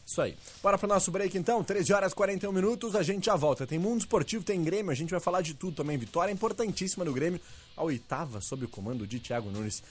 Isso 0.06 0.20
aí. 0.20 0.36
Bora 0.62 0.78
pro 0.78 0.88
nosso 0.88 1.10
break 1.10 1.36
então, 1.36 1.62
13 1.62 1.92
horas 1.92 2.12
e 2.12 2.14
41 2.14 2.52
minutos, 2.52 2.94
a 2.94 3.02
gente 3.02 3.26
já 3.26 3.36
volta. 3.36 3.66
Tem 3.66 3.78
mundo 3.78 4.00
esportivo, 4.00 4.44
tem 4.44 4.62
Grêmio, 4.62 4.90
a 4.90 4.94
gente 4.94 5.10
vai 5.10 5.20
falar 5.20 5.40
de 5.40 5.54
tudo 5.54 5.76
também. 5.76 5.96
Vitória 5.96 6.32
importantíssima 6.32 7.04
do 7.04 7.12
Grêmio, 7.12 7.40
a 7.76 7.82
oitava 7.82 8.40
sob 8.40 8.64
o 8.64 8.68
comando 8.68 9.06
de 9.06 9.18
Thiago 9.18 9.50
Nunes. 9.50 9.82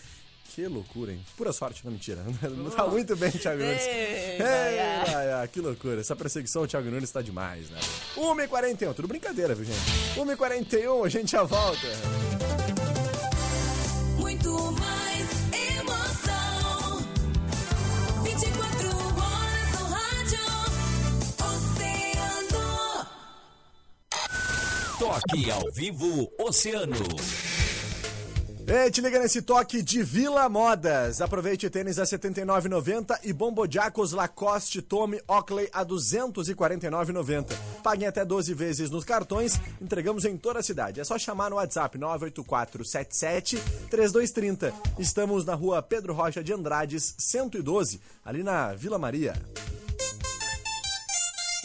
Que 0.56 0.68
loucura, 0.68 1.12
hein? 1.14 1.24
Pura 1.38 1.54
sorte, 1.54 1.86
não 1.86 1.92
mentira. 1.92 2.26
Tá 2.76 2.88
muito 2.88 3.16
bem, 3.16 3.32
Thiago 3.32 3.62
Nunes. 3.62 3.82
Ei, 3.86 4.32
Ei, 4.34 4.38
vai, 4.40 4.80
ai. 4.80 5.14
ai, 5.16 5.32
ai, 5.34 5.48
que 5.48 5.62
loucura. 5.62 6.02
Essa 6.02 6.16
perseguição, 6.16 6.66
Thiago 6.68 6.90
Nunes 6.90 7.12
tá 7.12 7.22
demais, 7.22 7.70
né? 7.70 7.80
1h41, 8.18 8.94
tudo 8.94 9.08
brincadeira, 9.08 9.54
viu, 9.56 9.66
gente? 9.66 9.80
1h41, 10.20 11.06
a 11.06 11.10
gente 11.10 11.32
já 11.32 11.44
volta. 11.44 11.88
Muito 14.18 14.50
mais 14.74 15.28
emoção. 15.78 17.06
24 18.24 18.88
horas 19.18 19.80
no 19.80 19.86
rádio. 19.88 20.46
Oceano. 22.50 23.08
Toque 25.00 25.52
ao 25.52 25.72
vivo 25.74 26.28
Oceano. 26.40 26.96
Ei, 28.72 28.92
te 28.92 29.02
liga 29.02 29.18
nesse 29.18 29.42
toque 29.42 29.82
de 29.82 30.04
Vila 30.04 30.48
Modas. 30.48 31.22
Aproveite 31.22 31.72
tênis 31.72 31.98
a 31.98 32.04
R$ 32.04 32.10
79,90 32.10 33.18
e 33.24 33.34
Bombodiacos 33.34 34.12
Lacoste 34.12 34.80
Tommy 34.80 35.20
Oakley 35.28 35.68
a 35.74 35.80
R$ 35.80 35.88
249,90. 35.88 37.48
Paguem 37.82 38.08
até 38.08 38.24
12 38.24 38.54
vezes 38.54 38.92
nos 38.92 39.04
cartões, 39.04 39.60
entregamos 39.82 40.24
em 40.24 40.38
toda 40.38 40.60
a 40.60 40.64
cidade. 40.64 41.00
É 41.00 41.04
só 41.04 41.18
chamar 41.18 41.50
no 41.50 41.56
WhatsApp 41.56 41.98
984773230. 41.98 44.72
Estamos 45.00 45.44
na 45.44 45.56
rua 45.56 45.82
Pedro 45.82 46.14
Rocha 46.14 46.44
de 46.44 46.54
Andrades, 46.54 47.16
112, 47.18 48.00
ali 48.24 48.44
na 48.44 48.76
Vila 48.76 49.00
Maria. 49.00 49.34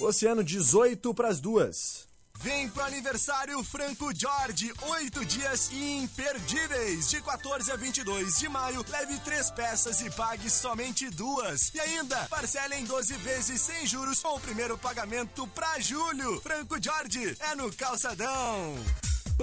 Oceano 0.00 0.42
18 0.42 1.12
para 1.12 1.28
as 1.28 1.38
duas. 1.38 2.13
Vem 2.40 2.68
pro 2.68 2.82
aniversário 2.84 3.62
Franco 3.64 4.10
Jorge, 4.14 4.72
oito 4.82 5.24
dias 5.24 5.70
imperdíveis, 5.72 7.08
de 7.08 7.22
14 7.22 7.72
a 7.72 7.76
22 7.76 8.38
de 8.38 8.48
maio. 8.48 8.84
Leve 8.90 9.18
três 9.20 9.50
peças 9.50 10.00
e 10.02 10.10
pague 10.10 10.50
somente 10.50 11.08
duas. 11.10 11.72
E 11.74 11.80
ainda, 11.80 12.16
parcela 12.28 12.74
em 12.74 12.84
12 12.84 13.14
vezes 13.14 13.60
sem 13.60 13.86
juros 13.86 14.20
com 14.20 14.36
o 14.36 14.40
primeiro 14.40 14.76
pagamento 14.76 15.46
pra 15.48 15.80
julho. 15.80 16.40
Franco 16.42 16.76
Jorge, 16.82 17.36
é 17.40 17.54
no 17.54 17.72
Calçadão. 17.72 18.74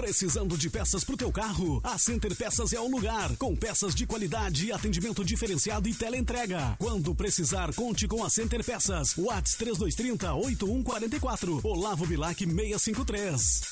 Precisando 0.02 0.58
de 0.58 0.68
peças 0.68 1.04
pro 1.04 1.16
teu 1.16 1.30
carro? 1.30 1.80
A 1.84 1.96
Center 1.96 2.34
Peças 2.34 2.72
é 2.72 2.80
o 2.80 2.88
lugar. 2.88 3.36
Com 3.36 3.54
peças 3.54 3.94
de 3.94 4.04
qualidade, 4.04 4.72
atendimento 4.72 5.24
diferenciado 5.24 5.88
e 5.88 5.94
teleentrega. 5.94 6.74
Quando 6.76 7.14
precisar, 7.14 7.72
conte 7.72 8.08
com 8.08 8.24
a 8.24 8.28
Center 8.28 8.64
Peças. 8.64 9.16
Whats 9.16 9.54
3230 9.54 10.34
8144. 10.34 11.60
Olavo 11.62 12.04
Bilac 12.04 12.44
653. 12.44 13.62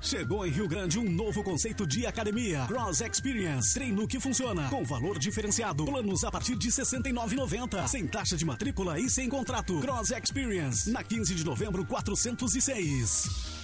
Chegou 0.00 0.44
em 0.44 0.50
Rio 0.50 0.66
Grande 0.66 0.98
um 0.98 1.08
novo 1.08 1.44
conceito 1.44 1.86
de 1.86 2.04
academia. 2.04 2.66
Cross 2.66 3.00
Experience. 3.00 3.74
Treino 3.74 4.08
que 4.08 4.18
funciona. 4.18 4.68
Com 4.68 4.84
valor 4.84 5.20
diferenciado. 5.20 5.84
Planos 5.84 6.24
a 6.24 6.32
partir 6.32 6.56
de 6.56 6.66
R$ 6.66 6.72
69,90. 6.72 7.86
Sem 7.86 8.08
taxa 8.08 8.36
de 8.36 8.44
matrícula 8.44 8.98
e 8.98 9.08
sem 9.08 9.28
contrato. 9.28 9.78
Cross 9.78 10.10
Experience. 10.10 10.90
Na 10.90 11.04
15 11.04 11.32
de 11.32 11.44
novembro, 11.44 11.84
406. 11.86 13.57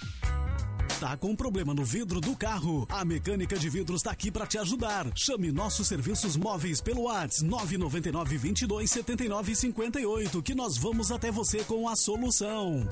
Tá 1.01 1.17
com 1.17 1.35
problema 1.35 1.75
no 1.75 1.85
vidro 1.85 2.21
do 2.21 2.37
carro? 2.37 2.87
A 2.89 3.05
Mecânica 3.05 3.59
de 3.59 3.69
Vidros 3.69 4.03
tá 4.03 4.13
aqui 4.13 4.31
para 4.31 4.47
te 4.47 4.59
ajudar. 4.59 5.07
Chame 5.15 5.51
nossos 5.51 5.89
serviços 5.89 6.37
móveis 6.37 6.81
pelo 6.81 7.03
WhatsApp 7.03 7.45
999 7.45 8.39
22 8.39 8.91
79 8.91 9.55
58 9.57 10.43
que 10.43 10.55
nós 10.55 10.77
vamos 10.77 11.11
até 11.11 11.31
você 11.31 11.65
com 11.65 11.89
a 11.89 11.97
solução. 11.97 12.87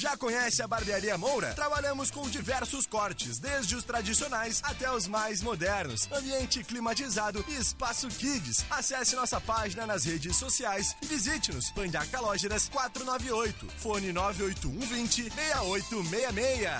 Já 0.00 0.16
conhece 0.16 0.62
a 0.62 0.66
Barbearia 0.66 1.18
Moura? 1.18 1.52
Trabalhamos 1.52 2.10
com 2.10 2.22
diversos 2.22 2.86
cortes, 2.86 3.38
desde 3.38 3.76
os 3.76 3.84
tradicionais 3.84 4.62
até 4.64 4.90
os 4.90 5.06
mais 5.06 5.42
modernos. 5.42 6.10
Ambiente 6.10 6.64
climatizado 6.64 7.44
e 7.46 7.56
espaço 7.56 8.08
kids. 8.08 8.64
Acesse 8.70 9.14
nossa 9.14 9.38
página 9.42 9.86
nas 9.86 10.06
redes 10.06 10.34
sociais 10.36 10.96
e 11.02 11.06
visite-nos. 11.06 11.70
Pandaca 11.72 12.18
Lógeras 12.18 12.66
498, 12.70 13.70
fone 13.76 14.10
98120 14.10 15.34
6866. 15.34 16.70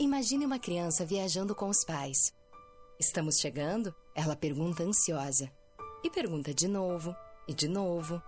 Imagine 0.00 0.44
uma 0.44 0.58
criança 0.58 1.06
viajando 1.06 1.54
com 1.54 1.68
os 1.68 1.84
pais. 1.84 2.32
Estamos 2.98 3.38
chegando? 3.38 3.94
Ela 4.12 4.34
pergunta 4.34 4.82
ansiosa. 4.82 5.48
E 6.02 6.10
pergunta 6.10 6.52
de 6.52 6.66
novo, 6.66 7.14
e 7.46 7.54
de 7.54 7.68
novo. 7.68 8.20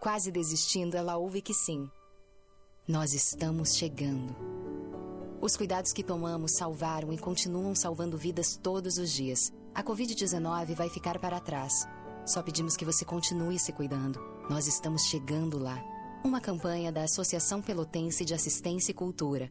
Quase 0.00 0.30
desistindo, 0.30 0.98
ela 0.98 1.16
ouve 1.16 1.40
que 1.40 1.54
sim. 1.54 1.90
Nós 2.86 3.14
estamos 3.14 3.76
chegando. 3.76 4.36
Os 5.40 5.56
cuidados 5.56 5.90
que 5.90 6.04
tomamos 6.04 6.52
salvaram 6.52 7.14
e 7.14 7.18
continuam 7.18 7.74
salvando 7.74 8.18
vidas 8.18 8.60
todos 8.62 8.98
os 8.98 9.10
dias. 9.10 9.50
A 9.74 9.82
Covid-19 9.82 10.74
vai 10.74 10.90
ficar 10.90 11.18
para 11.18 11.40
trás. 11.40 11.88
Só 12.26 12.42
pedimos 12.42 12.76
que 12.76 12.84
você 12.84 13.02
continue 13.02 13.58
se 13.58 13.72
cuidando. 13.72 14.20
Nós 14.50 14.66
estamos 14.66 15.04
chegando 15.04 15.58
lá. 15.58 15.82
Uma 16.22 16.42
campanha 16.42 16.92
da 16.92 17.04
Associação 17.04 17.62
Pelotense 17.62 18.22
de 18.22 18.34
Assistência 18.34 18.90
e 18.90 18.94
Cultura. 18.94 19.50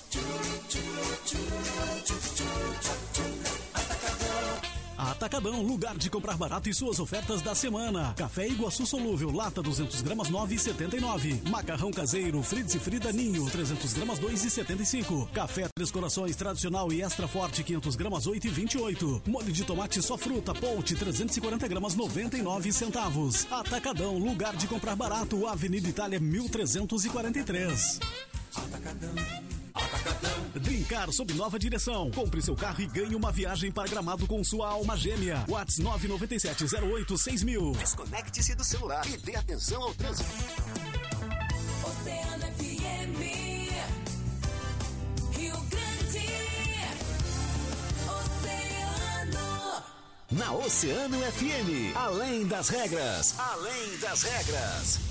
Atacadão, 4.97 5.61
lugar 5.61 5.97
de 5.97 6.09
comprar 6.09 6.35
barato 6.35 6.67
e 6.67 6.73
suas 6.73 6.99
ofertas 6.99 7.41
da 7.41 7.53
semana. 7.53 8.13
Café 8.15 8.47
Iguaçu 8.47 8.85
Solúvel, 8.85 9.31
lata 9.31 9.61
200 9.61 10.01
gramas 10.01 10.29
9,79. 10.29 11.47
Macarrão 11.49 11.91
caseiro, 11.91 12.41
Fritz 12.41 12.75
e 12.75 12.79
Frida 12.79 13.11
Ninho, 13.11 13.49
300 13.49 13.93
gramas 13.93 14.19
2,75. 14.19 15.29
Café 15.31 15.67
Três 15.75 15.91
Corações 15.91 16.35
tradicional 16.35 16.91
e 16.91 17.01
extra 17.01 17.27
forte 17.27 17.63
500 17.63 17.95
gramas 17.95 18.27
8,28. 18.27 19.21
Molho 19.27 19.51
de 19.51 19.63
tomate 19.63 20.01
só 20.01 20.17
fruta, 20.17 20.53
Ponte 20.53 20.95
340 20.95 21.67
gramas 21.67 21.95
99 21.95 22.71
centavos. 22.71 23.47
Atacadão, 23.51 24.17
lugar 24.17 24.55
de 24.55 24.67
comprar 24.67 24.95
barato, 24.95 25.47
Avenida 25.47 25.87
Itália 25.87 26.19
1343. 26.19 27.99
Brincar 30.53 31.11
sob 31.11 31.33
nova 31.33 31.57
direção. 31.57 32.11
Compre 32.11 32.41
seu 32.41 32.55
carro 32.55 32.81
e 32.81 32.87
ganhe 32.87 33.15
uma 33.15 33.31
viagem 33.31 33.71
para 33.71 33.87
Gramado 33.87 34.27
com 34.27 34.43
sua 34.43 34.67
alma 34.69 34.97
gêmea. 34.97 35.45
Whats 35.47 35.79
997086000. 35.79 37.77
Desconecte-se 37.77 38.55
do 38.55 38.63
celular 38.63 39.05
e 39.07 39.17
dê 39.17 39.35
atenção 39.35 39.81
ao 39.81 39.93
trânsito. 39.93 40.29
Oceano 41.83 42.45
FM. 42.57 43.21
Rio 45.37 45.57
Grande. 45.69 46.27
Oceano. 48.19 49.83
Na 50.31 50.53
Oceano 50.53 51.17
FM. 51.19 51.95
Além 51.95 52.45
das 52.47 52.69
regras. 52.69 53.39
Além 53.39 53.97
das 53.99 54.23
regras. 54.23 55.10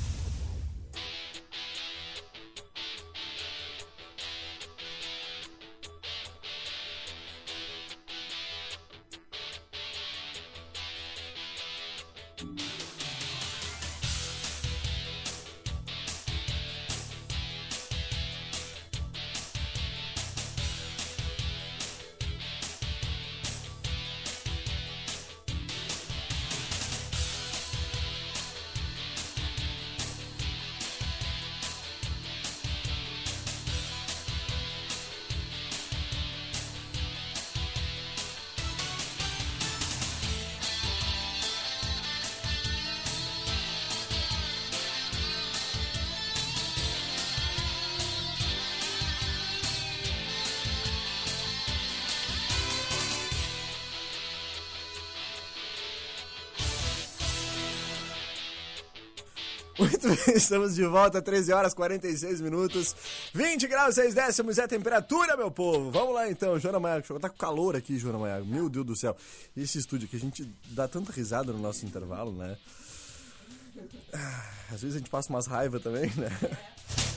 Muito 59.80 60.08
bem, 60.08 60.18
estamos 60.36 60.74
de 60.74 60.84
volta, 60.84 61.22
13 61.22 61.52
horas 61.54 61.72
46 61.72 62.42
minutos, 62.42 62.94
20 63.32 63.66
graus 63.66 63.94
6 63.94 64.12
décimos 64.12 64.58
é 64.58 64.64
a 64.64 64.68
temperatura, 64.68 65.38
meu 65.38 65.50
povo. 65.50 65.90
Vamos 65.90 66.14
lá 66.14 66.30
então, 66.30 66.58
Joana 66.58 66.78
Maiago. 66.78 67.18
Tá 67.18 67.30
com 67.30 67.36
calor 67.38 67.74
aqui, 67.74 67.98
Joana 67.98 68.18
Maiago. 68.18 68.44
Meu 68.44 68.68
Deus 68.68 68.84
do 68.84 68.94
céu. 68.94 69.16
Esse 69.56 69.78
estúdio 69.78 70.06
aqui, 70.06 70.16
a 70.16 70.20
gente 70.20 70.44
dá 70.66 70.86
tanta 70.86 71.10
risada 71.12 71.50
no 71.50 71.58
nosso 71.58 71.86
intervalo, 71.86 72.30
né? 72.32 72.58
Ah, 74.12 74.50
Às 74.72 74.82
vezes 74.82 74.96
a 74.96 74.98
gente 74.98 75.08
passa 75.10 75.30
umas 75.30 75.46
raivas 75.46 75.82
também, 75.82 76.10
né? 76.16 76.28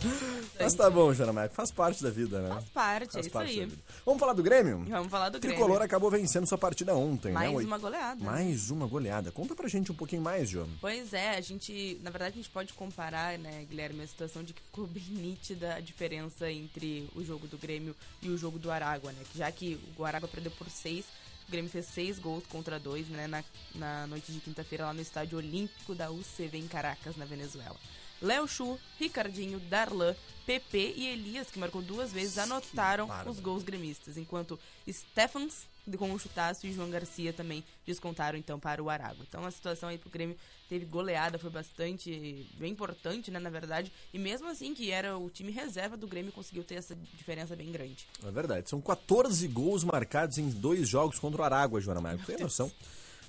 Mas 0.59 0.73
tá 0.73 0.89
bom, 0.89 1.13
Maiago, 1.33 1.53
faz 1.53 1.71
parte 1.71 2.03
da 2.03 2.09
vida, 2.09 2.41
né? 2.41 2.49
Faz 2.49 2.65
parte, 2.69 3.13
Faz 3.13 3.15
é 3.15 3.19
isso 3.21 3.29
parte 3.31 3.49
aí. 3.51 3.59
da 3.59 3.65
vida. 3.65 3.81
Vamos 4.05 4.19
falar 4.19 4.33
do 4.33 4.43
Grêmio? 4.43 4.85
Vamos 4.87 5.09
falar 5.09 5.29
do 5.29 5.39
Grêmio. 5.39 5.57
Tricolor 5.57 5.81
acabou 5.81 6.09
vencendo 6.11 6.45
sua 6.45 6.57
partida 6.57 6.93
ontem, 6.95 7.29
né? 7.29 7.33
Mais 7.33 7.65
uma 7.65 7.77
goleada. 7.77 8.23
Mais 8.23 8.69
uma 8.69 8.87
goleada. 8.87 9.31
Conta 9.31 9.55
pra 9.55 9.67
gente 9.67 9.91
um 9.91 9.95
pouquinho 9.95 10.21
mais, 10.21 10.49
João. 10.49 10.69
Pois 10.79 11.13
é, 11.13 11.35
a 11.37 11.41
gente, 11.41 11.99
na 12.03 12.09
verdade, 12.09 12.33
a 12.33 12.37
gente 12.37 12.49
pode 12.49 12.73
comparar, 12.73 13.37
né, 13.39 13.65
Guilherme, 13.69 14.03
a 14.03 14.07
situação 14.07 14.43
de 14.43 14.53
que 14.53 14.61
ficou 14.61 14.85
bem 14.87 15.03
nítida 15.09 15.75
a 15.75 15.79
diferença 15.79 16.51
entre 16.51 17.09
o 17.15 17.23
jogo 17.23 17.47
do 17.47 17.57
Grêmio 17.57 17.95
e 18.21 18.29
o 18.29 18.37
jogo 18.37 18.59
do 18.59 18.71
Aragua, 18.71 19.11
né? 19.11 19.21
Já 19.35 19.51
que 19.51 19.79
o 19.97 20.05
Aragua 20.05 20.27
perdeu 20.27 20.51
por 20.51 20.69
seis, 20.69 21.05
o 21.47 21.51
Grêmio 21.51 21.69
fez 21.69 21.85
seis 21.85 22.19
gols 22.19 22.45
contra 22.47 22.79
dois, 22.79 23.07
né, 23.07 23.27
na, 23.27 23.43
na 23.75 24.07
noite 24.07 24.31
de 24.31 24.39
quinta-feira 24.39 24.85
lá 24.85 24.93
no 24.93 25.01
Estádio 25.01 25.37
Olímpico 25.37 25.93
da 25.93 26.09
UCV 26.09 26.57
em 26.57 26.67
Caracas, 26.67 27.15
na 27.15 27.25
Venezuela. 27.25 27.75
Léo 28.23 28.47
Chu, 28.47 28.79
Ricardinho, 28.97 29.59
Darlan, 29.59 30.15
PP 30.45 30.93
e 30.95 31.07
Elias, 31.07 31.51
que 31.51 31.59
marcou 31.59 31.81
duas 31.81 32.11
vezes, 32.11 32.37
anotaram 32.37 33.09
os 33.27 33.39
gols 33.39 33.63
gremistas, 33.63 34.17
enquanto 34.17 34.57
Stephens 34.89 35.67
com 35.97 36.09
um 36.09 36.17
chutaço 36.17 36.65
e 36.65 36.71
João 36.71 36.89
Garcia 36.89 37.33
também 37.33 37.61
descontaram 37.85 38.37
então 38.37 38.57
para 38.57 38.81
o 38.81 38.89
Aragua. 38.89 39.25
Então 39.27 39.45
a 39.45 39.51
situação 39.51 39.89
aí 39.89 39.97
pro 39.97 40.09
Grêmio 40.09 40.37
teve 40.69 40.85
goleada, 40.85 41.37
foi 41.37 41.49
bastante 41.49 42.49
bem 42.57 42.71
importante, 42.71 43.29
né, 43.29 43.37
na 43.37 43.49
verdade, 43.49 43.91
e 44.13 44.17
mesmo 44.17 44.47
assim 44.47 44.73
que 44.73 44.89
era 44.89 45.17
o 45.17 45.29
time 45.29 45.51
reserva 45.51 45.97
do 45.97 46.07
Grêmio 46.07 46.31
conseguiu 46.31 46.63
ter 46.63 46.75
essa 46.75 46.95
diferença 46.95 47.55
bem 47.55 47.69
grande. 47.69 48.07
É 48.25 48.31
verdade. 48.31 48.69
São 48.69 48.79
14 48.79 49.45
gols 49.49 49.83
marcados 49.83 50.37
em 50.37 50.49
dois 50.49 50.87
jogos 50.87 51.19
contra 51.19 51.41
o 51.41 51.43
Aragua, 51.43 51.81
Joana 51.81 51.99
Maia. 51.99 52.17
Tem 52.25 52.37
noção? 52.37 52.71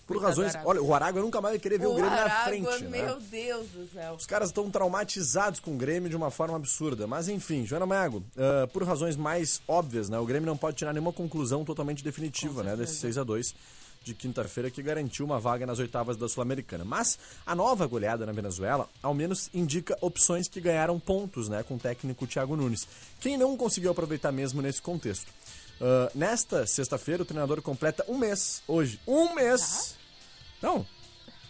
Por 0.07 0.21
razões. 0.21 0.53
Olha, 0.65 0.83
o 0.83 0.95
Aragua 0.95 1.23
nunca 1.23 1.41
mais 1.41 1.55
vai 1.55 1.59
querer 1.59 1.79
ver 1.79 1.87
o, 1.87 1.95
Grêmio 1.95 2.11
na 2.11 2.45
frente, 2.45 2.85
né? 2.85 3.03
meu 3.03 3.21
Deus 3.21 3.69
do 3.69 3.89
céu. 3.89 4.15
Os 4.15 4.27
caras 4.27 4.49
estão 4.51 4.71
traumatizados 4.71 5.61
com 5.61 5.75
o 5.75 5.77
Grêmio 5.77 6.11
de 6.11 6.17
uma 6.17 6.31
forma 6.31 6.57
absurda. 6.57 7.07
Mas 7.07 7.29
enfim, 7.29 7.65
Joana 7.65 7.87
Mago, 7.87 8.23
ah, 8.37 8.67
por 8.73 8.83
razões 8.85 9.17
mais 9.17 9.63
óbvias, 9.67 10.09
né? 10.09 10.19
O 10.19 10.27
Grêmio 10.27 10.47
não 10.47 10.57
pode 10.57 10.77
tirar 10.77 10.93
nenhuma 10.93 11.13
conclusão 11.13 11.65
totalmente 11.65 12.05
definitiva, 12.05 12.63
né? 12.63 12.77
Desse 12.77 12.97
6 12.97 13.19
a 13.19 13.25
2 13.25 13.55
de 14.03 14.13
quinta-feira 14.13 14.71
que 14.71 14.83
garantiu 14.83 15.25
uma 15.25 15.41
vaga 15.41 15.65
nas 15.65 15.79
oitavas 15.79 16.19
da 16.19 16.29
Sul-Americana. 16.29 16.85
Mas 16.85 17.19
a 17.47 17.55
nova 17.55 17.87
goleada 17.87 18.27
na 18.27 18.33
Venezuela, 18.33 18.87
ao 19.03 19.15
menos 19.15 19.49
indica 19.55 19.97
opções 20.03 20.47
que 20.47 20.61
ganharam 20.61 21.01
pontos, 21.01 21.49
né? 21.49 21.63
Com 21.63 21.77
o 21.77 21.79
técnico 21.79 22.27
Thiago 22.27 22.55
Nunes. 22.55 22.87
Quem 23.21 23.39
não 23.39 23.57
conseguiu 23.57 23.91
aproveitar 23.91 24.31
mesmo 24.31 24.61
nesse 24.61 24.83
contexto? 24.83 25.33
Ah, 25.81 26.11
nesta 26.15 26.67
sexta-feira, 26.67 27.23
o 27.23 27.27
treinador 27.27 27.61
completa 27.63 28.05
um 28.09 28.19
mês. 28.19 28.63
Hoje. 28.69 29.01
Um 29.07 29.35
mês! 29.35 29.97
Não. 30.65 30.87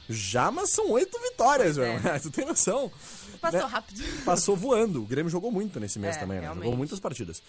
Já, 0.09 0.51
mas 0.51 0.69
são 0.71 0.91
oito 0.91 1.19
vitórias, 1.19 1.77
Pois 1.77 1.89
é. 1.89 1.99
velho. 1.99 2.21
Tu 2.23 2.31
tem 2.31 2.45
noção? 2.45 2.91
Passou 3.41 3.61
Né? 3.61 3.67
rápido. 3.67 4.03
Passou 4.25 4.57
voando. 4.57 5.03
O 5.03 5.07
Grêmio 5.07 5.31
jogou 5.31 5.51
muito 5.51 5.81
nesse 5.81 5.99
mês 5.99 6.17
É, 6.17 6.21
também, 6.21 6.41
né? 6.41 6.49
Jogou 6.55 6.77
muitas 6.77 7.01
partidas. 7.01 7.43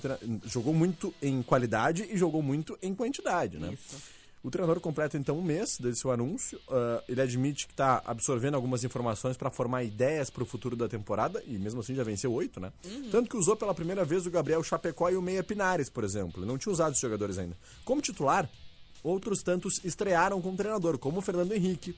Treina- 0.00 0.18
Jogou 0.46 0.72
muito 0.74 1.12
em 1.22 1.42
qualidade 1.42 2.06
e 2.10 2.16
jogou 2.16 2.42
muito 2.42 2.78
em 2.82 2.94
quantidade, 2.94 3.58
né? 3.58 3.72
Isso. 3.72 3.96
O 4.42 4.50
treinador 4.50 4.78
completa 4.78 5.16
então 5.16 5.38
um 5.38 5.42
mês 5.42 5.78
desde 5.80 5.98
seu 6.00 6.10
anúncio. 6.12 6.60
Ah, 6.68 7.02
ele 7.08 7.20
admite 7.20 7.66
que 7.66 7.72
está 7.72 8.02
absorvendo 8.04 8.54
algumas 8.54 8.84
informações 8.84 9.36
para 9.36 9.50
formar 9.50 9.82
ideias 9.84 10.28
para 10.30 10.42
o 10.42 10.46
futuro 10.46 10.76
da 10.76 10.86
temporada 10.88 11.42
e 11.46 11.58
mesmo 11.58 11.80
assim 11.80 11.94
já 11.94 12.04
venceu 12.04 12.30
oito, 12.32 12.60
né? 12.60 12.70
Uhum. 12.84 13.08
Tanto 13.10 13.30
que 13.30 13.36
usou 13.36 13.56
pela 13.56 13.74
primeira 13.74 14.04
vez 14.04 14.26
o 14.26 14.30
Gabriel 14.30 14.62
Chapecó 14.62 15.08
e 15.10 15.16
o 15.16 15.22
Meia 15.22 15.42
Pinares, 15.42 15.88
por 15.88 16.04
exemplo. 16.04 16.40
Ele 16.42 16.46
não 16.46 16.58
tinha 16.58 16.72
usado 16.72 16.92
os 16.92 16.98
jogadores 17.00 17.38
ainda. 17.38 17.56
Como 17.86 18.02
titular, 18.02 18.48
outros 19.04 19.42
tantos 19.42 19.80
estrearam 19.84 20.40
como 20.40 20.56
treinador, 20.56 20.98
como 20.98 21.18
o 21.18 21.22
Fernando 21.22 21.52
Henrique, 21.52 21.94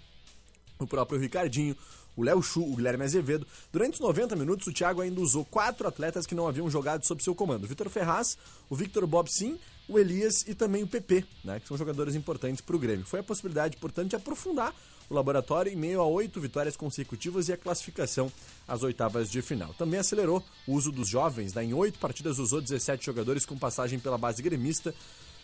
o 0.79 0.87
próprio 0.87 1.19
Ricardinho, 1.19 1.77
o 2.17 2.23
Léo 2.23 2.43
Chu, 2.43 2.63
o 2.63 2.77
Guilherme 2.77 3.05
Azevedo. 3.05 3.47
Durante 3.73 3.95
os 3.95 4.01
90 4.01 4.35
minutos, 4.37 4.67
o 4.67 4.73
Thiago 4.73 5.01
ainda 5.01 5.21
usou 5.21 5.45
quatro 5.45 5.87
atletas 5.87 6.27
que 6.27 6.35
não 6.35 6.49
haviam 6.49 6.69
jogado 6.69 7.07
sob 7.07 7.23
seu 7.23 7.35
comando: 7.35 7.65
o 7.65 7.69
Vitor 7.69 7.89
Ferraz, 7.89 8.37
o 8.69 8.75
Victor 8.75 9.07
Bob 9.07 9.31
Sim, 9.31 9.59
o 9.89 9.99
Elias 9.99 10.45
e 10.49 10.55
também 10.55 10.83
o 10.83 10.87
PP, 10.87 11.25
né, 11.45 11.61
que 11.61 11.69
são 11.69 11.77
jogadores 11.77 12.15
importantes 12.15 12.61
para 12.61 12.75
o 12.75 12.79
Grêmio. 12.79 13.07
Foi 13.07 13.21
a 13.21 13.23
possibilidade, 13.23 13.77
portanto, 13.77 14.11
de 14.11 14.17
aprofundar 14.17 14.75
o 15.09 15.15
laboratório 15.15 15.73
em 15.73 15.77
meio 15.77 16.01
a 16.01 16.07
oito 16.07 16.41
vitórias 16.41 16.77
consecutivas 16.77 17.49
e 17.49 17.53
a 17.53 17.57
classificação 17.57 18.33
às 18.67 18.83
oitavas 18.83 19.31
de 19.31 19.41
final. 19.41 19.73
Também 19.75 20.01
acelerou 20.01 20.43
o 20.67 20.73
uso 20.73 20.91
dos 20.91 21.09
jovens, 21.09 21.55
né, 21.55 21.63
em 21.63 21.75
oito 21.75 21.99
partidas 21.99 22.39
usou 22.39 22.61
17 22.61 23.07
jogadores 23.07 23.47
com 23.47 23.57
passagem 23.57 23.99
pela 23.99 24.19
base 24.19 24.43
gremista. 24.43 24.95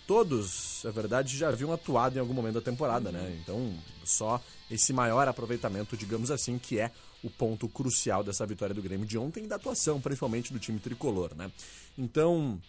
Todos, 0.06 0.84
é 0.84 0.90
verdade, 0.90 1.36
já 1.36 1.48
haviam 1.48 1.72
atuado 1.72 2.16
em 2.16 2.20
algum 2.20 2.34
momento 2.34 2.54
da 2.54 2.60
temporada, 2.60 3.12
né? 3.12 3.38
Então, 3.40 3.72
só 4.04 4.42
esse 4.70 4.92
maior 4.92 5.28
aproveitamento, 5.28 5.96
digamos 5.96 6.30
assim, 6.30 6.58
que 6.58 6.78
é 6.78 6.90
o 7.22 7.30
ponto 7.30 7.68
crucial 7.68 8.24
dessa 8.24 8.44
vitória 8.44 8.74
do 8.74 8.82
Grêmio 8.82 9.06
de 9.06 9.16
ontem 9.16 9.44
e 9.44 9.46
da 9.46 9.56
atuação, 9.56 10.00
principalmente 10.00 10.52
do 10.52 10.58
time 10.58 10.80
tricolor, 10.80 11.34
né? 11.36 11.50
Então, 11.96 12.60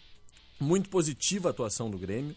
muito 0.59 0.89
positiva 0.89 1.49
a 1.49 1.51
atuação 1.51 1.89
do 1.89 1.97
Grêmio. 1.97 2.35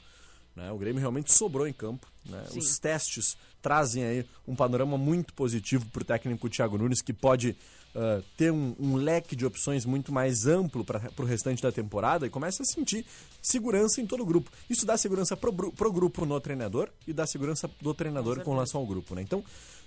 Né? 0.54 0.72
O 0.72 0.78
Grêmio 0.78 1.00
realmente 1.00 1.32
sobrou 1.32 1.66
em 1.66 1.72
campo. 1.72 2.06
Né? 2.24 2.42
Os 2.56 2.78
testes 2.78 3.36
trazem 3.60 4.04
aí 4.04 4.26
um 4.48 4.56
panorama 4.56 4.96
muito 4.96 5.34
positivo 5.34 5.86
para 5.86 6.02
o 6.02 6.04
técnico 6.04 6.48
Thiago 6.48 6.78
Nunes, 6.78 7.02
que 7.02 7.12
pode 7.12 7.56
ah, 7.98 8.22
ter 8.36 8.52
um, 8.52 8.76
um 8.78 8.96
leque 8.96 9.34
de 9.34 9.46
opções 9.46 9.86
muito 9.86 10.12
mais 10.12 10.46
amplo 10.46 10.84
para 10.84 11.10
o 11.18 11.24
restante 11.24 11.62
da 11.62 11.72
temporada 11.72 12.26
e 12.26 12.30
começa 12.30 12.62
a 12.62 12.66
sentir 12.66 13.06
segurança 13.40 14.02
em 14.02 14.06
todo 14.06 14.22
o 14.22 14.26
grupo. 14.26 14.50
Isso 14.68 14.84
dá 14.84 14.98
segurança 14.98 15.34
pro, 15.34 15.72
pro 15.72 15.90
grupo 15.90 16.26
no 16.26 16.38
treinador 16.38 16.90
e 17.06 17.12
dá 17.14 17.26
segurança 17.26 17.70
do 17.80 17.94
treinador 17.94 18.42
com, 18.42 18.52
relação 18.52 18.82
ao 18.82 18.86
grupo. 18.86 19.14
Né? 19.14 19.22
Então, 19.22 19.42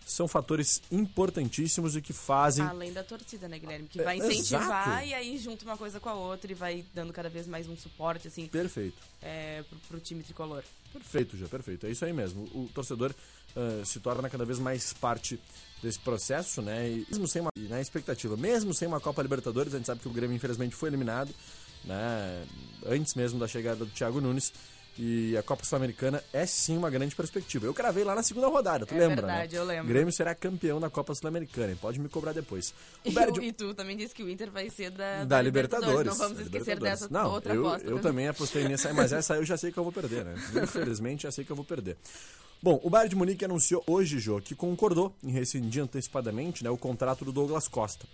são 0.08 0.28
fatores 0.28 0.82
importantíssimos 0.92 1.96
e 1.96 2.02
que 2.02 2.12
fazem 2.12 2.66
Além 2.66 2.92
da 2.92 3.04
torcida, 3.04 3.48
né, 3.48 3.60
Guilherme? 3.60 3.88
Que 3.88 4.02
vai 4.02 4.20
É, 4.20 4.26
incentivar 4.26 4.88
exato. 4.88 5.06
e 5.06 5.14
aí 5.14 5.38
junta 5.38 5.64
uma 5.64 5.78
coisa 5.78 6.00
com 6.00 6.10
a 6.10 6.16
outra 6.16 6.52
e 6.52 6.56
vai 6.56 6.84
dando 6.96 7.14
cada 7.14 7.30
vez 7.30 7.46
mais 7.46 7.70
um 7.70 7.78
suporte, 7.78 8.28
assim, 8.28 8.48
perfeito. 8.48 8.98
é, 9.22 9.62
pro, 9.70 9.78
pro 9.88 10.00
time 10.00 10.24
tricolor. 10.24 10.64
Perfeito, 10.92 11.38
já, 11.38 11.48
perfeito. 11.48 11.86
É 11.86 11.92
isso 11.92 12.04
aí 12.04 12.12
mesmo. 12.12 12.42
O 12.56 12.68
torcedor 12.74 13.14
ah, 13.56 13.86
se 13.86 14.00
torna 14.00 14.30
cada 14.30 14.46
vez 14.46 14.58
mais 14.58 14.94
parte 14.94 15.40
desse 15.82 16.00
processo, 16.00 16.62
né? 16.62 16.88
E 16.90 17.06
mesmo 17.10 17.28
sem 17.28 17.42
uma 17.42 17.50
e 17.56 17.62
na 17.62 17.80
expectativa, 17.82 18.36
mesmo 18.38 18.74
sem 18.74 18.88
uma 18.88 19.00
Copa 19.00 19.22
Libertadores, 19.22 19.74
a 19.74 19.78
gente 19.78 19.86
sabe 19.88 20.02
que 20.02 20.08
o 20.08 20.12
Grêmio 20.12 20.36
infelizmente 20.36 20.76
foi 20.76 20.90
eliminado, 20.90 21.34
né? 21.86 22.44
Antes 22.86 23.14
mesmo 23.16 23.40
da 23.40 23.48
chegada 23.48 23.86
do 23.86 23.92
Thiago 23.92 24.20
Nunes. 24.22 24.52
E 25.02 25.38
a 25.38 25.44
Copa 25.44 25.64
Sul-Americana 25.64 26.22
é 26.34 26.46
sim 26.46 26.76
uma 26.76 26.90
grande 26.90 27.16
perspectiva. 27.16 27.66
Eu 27.66 27.74
cravei 27.74 28.04
lá 28.04 28.14
na 28.14 28.22
segunda 28.22 28.48
rodada, 28.48 28.86
tu 28.86 28.94
É 28.94 28.98
lembra? 28.98 29.16
verdade, 29.28 29.54
né? 29.56 29.62
eu 29.62 29.64
lembro. 29.66 29.88
Grêmio 29.88 30.12
será 30.12 30.36
campeão 30.36 30.78
da 30.78 30.90
Copa 30.90 31.16
Sul-Americana, 31.16 31.72
e 31.72 31.76
pode 31.78 31.98
me 32.02 32.10
cobrar 32.10 32.34
depois. 32.34 32.74
O 33.06 33.10
E, 33.10 33.40
o- 33.40 33.44
e 33.46 33.54
tu 33.54 33.74
também 33.74 33.96
disse 33.96 34.14
que 34.14 34.22
o 34.22 34.30
Inter 34.30 34.52
vai 34.52 34.70
ser 34.70 34.92
da, 34.92 35.24
da 35.24 35.42
Libertadores. 35.42 36.06
Não 36.06 36.18
vamos 36.18 36.38
da 36.40 36.44
esquecer 36.44 36.74
Libertadores. 36.74 37.00
dessa 37.08 37.14
Não, 37.14 37.32
outra 37.32 37.54
eu, 37.54 37.66
aposta. 37.66 37.88
eu 37.88 38.00
também 38.02 38.28
apostei 38.28 38.68
nessa, 38.68 38.94
mas 38.94 39.14
essa 39.14 39.36
eu 39.36 39.46
já 39.46 39.56
sei 39.56 39.72
que 39.72 39.78
eu 39.80 39.84
vou 39.86 39.94
perder, 39.94 40.26
né? 40.26 40.36
Infelizmente, 40.64 41.24
já 41.24 41.32
sei 41.32 41.46
que 41.46 41.52
eu 41.52 41.56
vou 41.56 41.64
perder. 41.64 41.96
Bom, 42.62 42.78
o 42.84 42.90
Bayern 42.90 43.10
de 43.10 43.16
Munique 43.16 43.46
anunciou 43.46 43.82
hoje, 43.88 44.20
Jô, 44.20 44.42
que 44.42 44.54
concordou 44.54 45.16
em 45.24 45.32
rescindir 45.32 45.82
antecipadamente 45.82 46.62
né, 46.62 46.70
o 46.70 46.78
contrato 46.78 47.24
do 47.24 47.32
Douglas 47.32 47.70
Costa. 47.70 48.06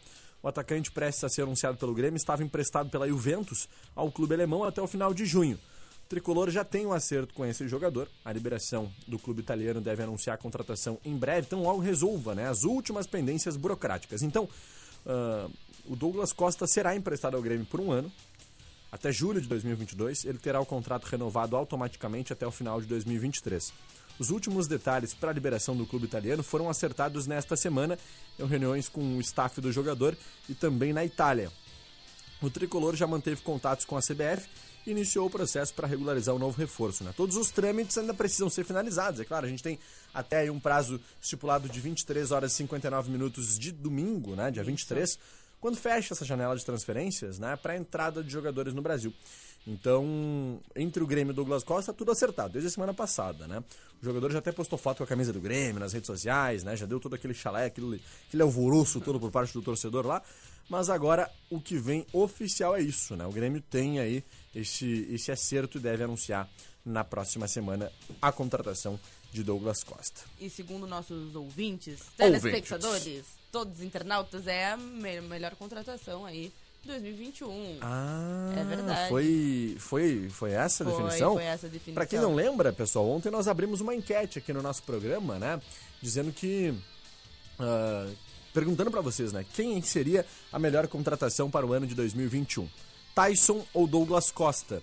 O 0.43 0.47
atacante 0.47 0.91
prestes 0.91 1.23
a 1.23 1.29
ser 1.29 1.41
anunciado 1.41 1.77
pelo 1.77 1.95
Grêmio 1.95 2.17
estava 2.17 2.43
emprestado 2.43 2.87
pela 2.87 3.07
Juventus 3.07 3.67
ao 3.95 4.11
clube 4.11 4.35
alemão 4.35 4.63
até 4.63 4.79
o 4.79 4.85
final 4.85 5.15
de 5.15 5.25
junho. 5.25 5.59
O 6.05 6.07
tricolor 6.07 6.51
já 6.51 6.63
tem 6.63 6.85
um 6.85 6.93
acerto 6.93 7.33
com 7.33 7.43
esse 7.43 7.67
jogador. 7.67 8.07
A 8.23 8.31
liberação 8.31 8.91
do 9.07 9.17
clube 9.17 9.41
italiano 9.41 9.81
deve 9.81 10.03
anunciar 10.03 10.35
a 10.35 10.37
contratação 10.37 10.99
em 11.03 11.17
breve, 11.17 11.47
então 11.47 11.63
logo 11.63 11.79
resolva 11.79 12.35
né, 12.35 12.47
as 12.47 12.63
últimas 12.63 13.07
pendências 13.07 13.57
burocráticas. 13.57 14.21
Então, 14.21 14.47
ah, 15.07 15.49
o 15.85 15.95
Douglas 15.95 16.31
Costa 16.31 16.67
será 16.67 16.95
emprestado 16.95 17.35
ao 17.35 17.41
Grêmio 17.41 17.65
por 17.65 17.81
um 17.81 17.91
ano, 17.91 18.11
até 18.91 19.11
julho 19.11 19.41
de 19.41 19.47
2022. 19.47 20.25
Ele 20.25 20.37
terá 20.37 20.59
o 20.59 20.65
contrato 20.67 21.05
renovado 21.05 21.55
automaticamente 21.55 22.31
até 22.31 22.45
o 22.45 22.51
final 22.51 22.79
de 22.79 22.85
2023. 22.85 23.73
Os 24.17 24.29
últimos 24.29 24.67
detalhes 24.67 25.13
para 25.13 25.31
a 25.31 25.33
liberação 25.33 25.75
do 25.75 25.85
clube 25.85 26.05
italiano 26.05 26.41
foram 26.41 26.69
acertados 26.69 27.27
nesta 27.27 27.55
semana 27.55 27.99
em 28.39 28.45
reuniões 28.45 28.87
com 28.87 29.17
o 29.17 29.21
staff 29.21 29.59
do 29.59 29.71
jogador 29.71 30.17
e 30.47 30.53
também 30.53 30.93
na 30.93 31.03
Itália. 31.03 31.51
O 32.41 32.49
tricolor 32.49 32.95
já 32.95 33.07
manteve 33.07 33.41
contatos 33.41 33.85
com 33.85 33.97
a 33.97 34.01
CBF 34.01 34.47
e 34.85 34.91
iniciou 34.91 35.27
o 35.27 35.29
processo 35.29 35.73
para 35.73 35.87
regularizar 35.87 36.33
o 36.33 36.39
novo 36.39 36.57
reforço. 36.57 37.03
Né? 37.03 37.13
Todos 37.15 37.35
os 37.35 37.49
trâmites 37.49 37.97
ainda 37.97 38.13
precisam 38.13 38.49
ser 38.49 38.63
finalizados. 38.63 39.19
É 39.19 39.25
claro, 39.25 39.45
a 39.45 39.49
gente 39.49 39.63
tem 39.63 39.79
até 40.13 40.49
um 40.49 40.59
prazo 40.59 41.01
estipulado 41.21 41.67
de 41.67 41.79
23 41.79 42.31
horas 42.31 42.53
e 42.53 42.55
59 42.55 43.11
minutos 43.11 43.57
de 43.57 43.71
domingo, 43.71 44.35
né? 44.35 44.51
dia 44.51 44.63
23, 44.63 45.17
quando 45.59 45.75
fecha 45.75 46.13
essa 46.13 46.23
janela 46.23 46.55
de 46.55 46.63
transferências 46.63 47.39
né? 47.39 47.55
para 47.55 47.73
a 47.73 47.77
entrada 47.77 48.23
de 48.23 48.31
jogadores 48.31 48.73
no 48.73 48.81
Brasil. 48.81 49.13
Então, 49.67 50.61
entre 50.75 51.01
o 51.01 51.07
Grêmio 51.07 51.31
e 51.31 51.33
o 51.33 51.35
Douglas 51.35 51.63
Costa, 51.63 51.91
tudo 51.91 52.11
acertado, 52.11 52.53
desde 52.53 52.67
a 52.67 52.71
semana 52.71 52.93
passada, 52.93 53.47
né? 53.47 53.63
O 54.05 54.07
jogador 54.07 54.31
já 54.31 54.37
até 54.37 54.51
postou 54.51 54.77
foto 54.77 54.97
com 54.99 55.03
a 55.03 55.07
camisa 55.07 55.33
do 55.33 55.41
Grêmio 55.41 55.79
nas 55.79 55.91
redes 55.91 56.05
sociais, 56.05 56.63
né? 56.63 56.75
Já 56.77 56.85
deu 56.85 56.99
todo 56.99 57.15
aquele 57.15 57.33
chalé, 57.33 57.65
aquele, 57.65 57.99
aquele 58.27 58.43
alvoroço 58.43 59.01
todo 59.01 59.19
por 59.19 59.31
parte 59.31 59.51
do 59.51 59.63
torcedor 59.63 60.05
lá. 60.05 60.21
Mas 60.69 60.91
agora 60.91 61.27
o 61.49 61.59
que 61.59 61.75
vem 61.79 62.05
oficial 62.13 62.75
é 62.75 62.81
isso, 62.81 63.15
né? 63.15 63.25
O 63.25 63.31
Grêmio 63.31 63.61
tem 63.61 63.97
aí 63.99 64.23
esse, 64.53 65.07
esse 65.09 65.31
acerto 65.31 65.79
e 65.79 65.81
deve 65.81 66.03
anunciar 66.03 66.47
na 66.85 67.03
próxima 67.03 67.47
semana 67.47 67.91
a 68.21 68.31
contratação 68.31 68.99
de 69.31 69.43
Douglas 69.43 69.83
Costa. 69.83 70.21
E 70.39 70.51
segundo 70.51 70.85
nossos 70.85 71.33
ouvintes, 71.35 71.99
Ouvintes. 72.01 72.05
telespectadores, 72.15 73.25
todos 73.51 73.79
os 73.79 73.83
internautas, 73.83 74.45
é 74.45 74.71
a 74.73 74.77
me- 74.77 75.19
melhor 75.21 75.55
contratação 75.55 76.25
aí 76.27 76.53
2021. 76.85 77.77
Ah, 77.81 78.53
É 78.57 78.63
verdade. 78.63 79.09
Foi, 79.09 79.75
foi, 79.79 80.29
foi 80.29 80.51
essa 80.51 80.83
a 80.83 80.87
Foi, 80.87 80.95
definição? 81.03 81.33
foi 81.33 81.43
essa 81.43 81.67
a 81.67 81.69
definição. 81.69 81.93
Pra 81.95 82.05
quem 82.05 82.19
não 82.19 82.33
lembra, 82.35 82.71
pessoal, 82.71 83.09
ontem 83.09 83.29
nós 83.31 83.47
abrimos 83.47 83.81
uma 83.81 83.93
enquete 83.95 84.39
aqui 84.39 84.53
no 84.53 84.61
nosso 84.61 84.83
programa, 84.83 85.37
né? 85.39 85.59
Dizendo 86.01 86.31
que. 86.31 86.73
ah, 87.59 88.09
perguntando 88.53 88.89
pra 88.89 89.01
vocês, 89.01 89.33
né? 89.33 89.45
Quem 89.53 89.81
seria 89.81 90.25
a 90.51 90.57
melhor 90.57 90.87
contratação 90.87 91.51
para 91.51 91.65
o 91.65 91.73
ano 91.73 91.85
de 91.85 91.93
2021? 91.95 92.69
Tyson 93.13 93.65
ou 93.73 93.85
Douglas 93.87 94.31
Costa? 94.31 94.81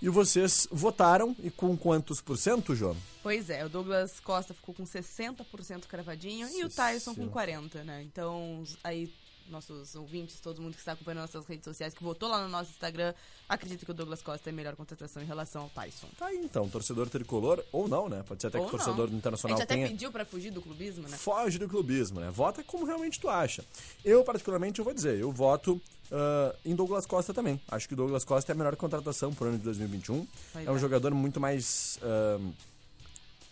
E 0.00 0.10
vocês 0.10 0.68
votaram, 0.70 1.34
e 1.42 1.50
com 1.50 1.74
quantos 1.74 2.20
por 2.20 2.36
cento, 2.36 2.74
João? 2.74 2.94
Pois 3.22 3.48
é, 3.48 3.64
o 3.64 3.68
Douglas 3.70 4.20
Costa 4.20 4.52
ficou 4.52 4.74
com 4.74 4.84
60% 4.84 5.86
cravadinho 5.88 6.46
e 6.50 6.62
o 6.64 6.68
Tyson 6.68 7.14
com 7.14 7.30
40%, 7.30 7.82
né? 7.82 8.02
Então, 8.02 8.62
aí, 8.84 9.10
nossos 9.48 9.94
ouvintes, 9.94 10.40
todo 10.40 10.60
mundo 10.60 10.74
que 10.74 10.80
está 10.80 10.92
acompanhando 10.92 11.20
nossas 11.20 11.46
redes 11.46 11.64
sociais, 11.64 11.94
que 11.94 12.02
votou 12.02 12.28
lá 12.28 12.42
no 12.42 12.48
nosso 12.48 12.70
Instagram, 12.70 13.14
acredita 13.48 13.84
que 13.84 13.90
o 13.90 13.94
Douglas 13.94 14.22
Costa 14.22 14.50
é 14.50 14.52
a 14.52 14.54
melhor 14.54 14.76
contratação 14.76 15.22
em 15.22 15.26
relação 15.26 15.62
ao 15.62 15.70
Tyson. 15.70 16.08
Tá 16.18 16.26
aí 16.26 16.38
então, 16.38 16.68
torcedor 16.68 17.08
tricolor, 17.08 17.62
ou 17.72 17.88
não, 17.88 18.08
né? 18.08 18.22
Pode 18.26 18.40
ser 18.40 18.48
até 18.48 18.58
Ou 18.58 18.64
que 18.64 18.74
o 18.74 18.78
torcedor 18.78 19.04
não. 19.04 19.08
do 19.08 19.14
A 19.14 19.18
Internacional 19.18 19.56
gente 19.56 19.64
até 19.64 19.74
tenha. 19.74 19.88
pediu 19.88 20.12
pra 20.12 20.24
fugir 20.24 20.50
do 20.50 20.60
clubismo, 20.60 21.08
né? 21.08 21.16
Foge 21.16 21.58
do 21.58 21.68
clubismo, 21.68 22.20
né? 22.20 22.30
Vota 22.30 22.62
como 22.64 22.84
realmente 22.84 23.20
tu 23.20 23.28
acha. 23.28 23.64
Eu, 24.04 24.24
particularmente, 24.24 24.78
eu 24.78 24.84
vou 24.84 24.94
dizer, 24.94 25.18
eu 25.18 25.32
voto 25.32 25.80
ah, 26.10 26.54
em 26.64 26.74
Douglas 26.74 27.06
Costa 27.06 27.32
também. 27.34 27.60
Acho 27.68 27.88
que 27.88 27.94
o 27.94 27.96
Douglas 27.96 28.24
Costa 28.24 28.52
é 28.52 28.54
a 28.54 28.56
melhor 28.56 28.76
contratação 28.76 29.32
pro 29.34 29.48
ano 29.48 29.58
de 29.58 29.64
2021. 29.64 30.26
Pois 30.52 30.66
é 30.66 30.70
um 30.70 30.76
é. 30.76 30.78
jogador 30.78 31.12
muito 31.14 31.40
mais. 31.40 31.98
ah, 32.02 32.38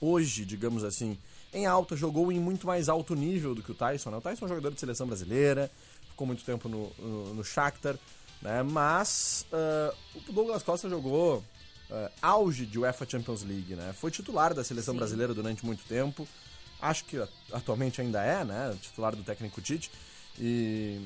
hoje, 0.00 0.44
digamos 0.44 0.84
assim, 0.84 1.18
em 1.54 1.66
alta, 1.66 1.96
jogou 1.96 2.30
em 2.32 2.38
muito 2.40 2.66
mais 2.66 2.88
alto 2.88 3.14
nível 3.14 3.54
do 3.54 3.62
que 3.62 3.70
o 3.70 3.74
Tyson. 3.74 4.10
Né? 4.10 4.16
O 4.16 4.20
Tyson 4.20 4.44
é 4.44 4.46
um 4.46 4.48
jogador 4.48 4.72
de 4.72 4.80
seleção 4.80 5.06
brasileira, 5.06 5.70
ficou 6.10 6.26
muito 6.26 6.44
tempo 6.44 6.68
no, 6.68 6.90
no, 6.98 7.34
no 7.34 7.44
Shakhtar, 7.44 7.96
né? 8.42 8.62
mas 8.62 9.46
ah, 9.52 9.94
o 10.28 10.32
Douglas 10.32 10.62
Costa 10.62 10.88
jogou 10.88 11.42
ah, 11.90 12.10
auge 12.20 12.66
de 12.66 12.78
UEFA 12.78 13.06
Champions 13.08 13.42
League, 13.42 13.74
né? 13.74 13.92
Foi 13.92 14.10
titular 14.10 14.52
da 14.52 14.64
seleção 14.64 14.92
Sim. 14.94 14.98
brasileira 14.98 15.32
durante 15.32 15.64
muito 15.64 15.84
tempo. 15.84 16.26
Acho 16.80 17.04
que 17.04 17.22
atualmente 17.52 18.00
ainda 18.00 18.22
é, 18.22 18.44
né? 18.44 18.76
Titular 18.82 19.14
do 19.14 19.22
técnico 19.22 19.60
Tite. 19.62 19.90
E, 20.38 21.00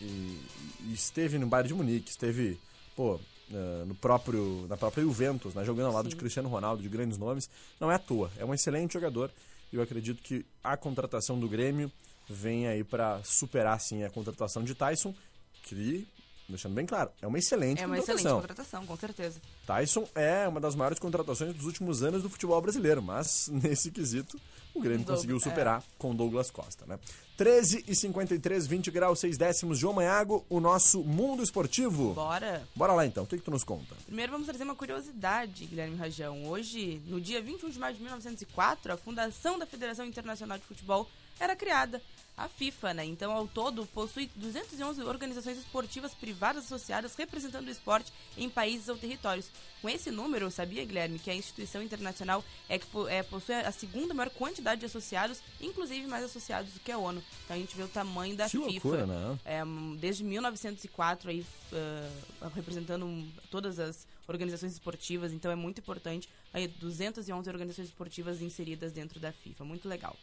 e- 0.00 0.40
e 0.86 0.92
esteve 0.92 1.38
no 1.38 1.46
Bayern 1.46 1.68
de 1.68 1.74
Munique, 1.74 2.10
esteve, 2.10 2.60
pô, 2.94 3.18
ah, 3.52 3.84
no 3.86 3.94
próprio, 3.94 4.66
na 4.68 4.76
própria 4.76 5.02
Juventus, 5.02 5.54
né? 5.54 5.64
Jogando 5.64 5.86
ao 5.86 5.92
lado 5.94 6.08
de 6.08 6.16
Cristiano 6.16 6.48
Ronaldo, 6.48 6.82
de 6.82 6.88
grandes 6.88 7.16
nomes. 7.18 7.48
Não 7.80 7.90
é 7.90 7.94
à 7.94 7.98
toa, 7.98 8.30
é 8.36 8.44
um 8.44 8.52
excelente 8.52 8.92
jogador. 8.92 9.30
Eu 9.72 9.82
acredito 9.82 10.22
que 10.22 10.44
a 10.62 10.76
contratação 10.76 11.38
do 11.38 11.48
Grêmio 11.48 11.90
vem 12.28 12.66
aí 12.66 12.82
para 12.82 13.22
superar, 13.22 13.80
sim, 13.80 14.02
a 14.02 14.10
contratação 14.10 14.62
de 14.62 14.74
Tyson, 14.74 15.14
que, 15.62 16.06
deixando 16.48 16.74
bem 16.74 16.84
claro, 16.86 17.10
é 17.22 17.26
uma 17.26 17.38
excelente 17.38 17.82
É 17.82 17.86
uma 17.86 17.96
contratação. 17.96 18.14
excelente 18.26 18.40
contratação, 18.48 18.86
com 18.86 18.96
certeza. 18.96 19.40
Tyson 19.66 20.06
é 20.14 20.46
uma 20.48 20.60
das 20.60 20.74
maiores 20.74 20.98
contratações 20.98 21.54
dos 21.54 21.64
últimos 21.66 22.02
anos 22.02 22.22
do 22.22 22.28
futebol 22.30 22.60
brasileiro, 22.60 23.02
mas 23.02 23.48
nesse 23.52 23.90
quesito 23.90 24.38
o 24.74 24.80
Grêmio 24.80 24.98
Douglas- 24.98 25.18
conseguiu 25.18 25.36
é. 25.36 25.40
superar 25.40 25.82
com 25.98 26.14
Douglas 26.14 26.50
Costa, 26.50 26.84
né? 26.86 26.98
13 27.36 27.84
e 27.88 27.96
53, 27.96 28.66
20 28.66 28.90
graus, 28.92 29.18
6 29.18 29.36
décimos, 29.36 29.78
João 29.78 29.94
Manhago, 29.94 30.44
o 30.48 30.60
nosso 30.60 31.02
mundo 31.02 31.42
esportivo. 31.42 32.14
Bora! 32.14 32.62
Bora 32.76 32.92
lá 32.92 33.04
então, 33.06 33.24
o 33.24 33.26
que, 33.26 33.38
que 33.38 33.42
tu 33.42 33.50
nos 33.50 33.64
conta? 33.64 33.94
Primeiro 34.06 34.30
vamos 34.30 34.46
trazer 34.46 34.62
uma 34.62 34.76
curiosidade, 34.76 35.66
Guilherme 35.66 35.96
Rajão. 35.96 36.46
Hoje, 36.46 37.02
no 37.06 37.20
dia 37.20 37.40
21 37.42 37.70
de 37.70 37.78
maio 37.78 37.94
de 37.96 38.02
1904, 38.02 38.92
a 38.92 38.96
fundação 38.96 39.58
da 39.58 39.66
Federação 39.66 40.04
Internacional 40.06 40.58
de 40.58 40.64
Futebol 40.64 41.08
era 41.40 41.56
criada, 41.56 42.00
a 42.36 42.48
FIFA, 42.48 42.94
né? 42.94 43.04
Então, 43.04 43.30
ao 43.30 43.46
todo, 43.46 43.86
possui 43.86 44.28
211 44.34 45.02
organizações 45.02 45.58
esportivas 45.58 46.14
privadas 46.14 46.64
associadas 46.64 47.14
representando 47.14 47.68
o 47.68 47.70
esporte 47.70 48.12
em 48.36 48.50
países 48.50 48.88
ou 48.88 48.96
territórios. 48.96 49.48
Com 49.80 49.88
esse 49.88 50.10
número, 50.10 50.50
sabia, 50.50 50.84
Guilherme, 50.84 51.18
que 51.18 51.30
a 51.30 51.34
instituição 51.34 51.82
internacional 51.82 52.44
é 52.68 52.78
que 52.78 52.86
é, 53.08 53.22
possui 53.22 53.54
a 53.54 53.70
segunda 53.70 54.14
maior 54.14 54.30
quantidade 54.30 54.80
de 54.80 54.86
associados, 54.86 55.40
inclusive 55.60 56.06
mais 56.06 56.24
associados 56.24 56.72
do 56.72 56.80
que 56.80 56.90
a 56.90 56.98
ONU. 56.98 57.22
Então, 57.44 57.56
a 57.56 57.58
gente 57.58 57.76
vê 57.76 57.82
o 57.82 57.88
tamanho 57.88 58.36
da 58.36 58.46
Que 58.46 58.58
FIFA. 58.58 58.66
loucura, 58.70 59.06
né? 59.06 59.38
É, 59.44 59.62
desde 59.98 60.24
1904 60.24 61.30
aí 61.30 61.46
ah, 61.72 62.50
representando 62.54 63.26
todas 63.50 63.78
as 63.78 64.06
organizações 64.26 64.72
esportivas, 64.72 65.32
então 65.32 65.50
é 65.50 65.54
muito 65.56 65.80
importante. 65.80 66.28
Aí 66.52 66.68
211 66.68 67.48
organizações 67.48 67.88
esportivas 67.88 68.40
inseridas 68.40 68.92
dentro 68.92 69.20
da 69.20 69.32
FIFA, 69.32 69.64
muito 69.64 69.88
legal. 69.88 70.16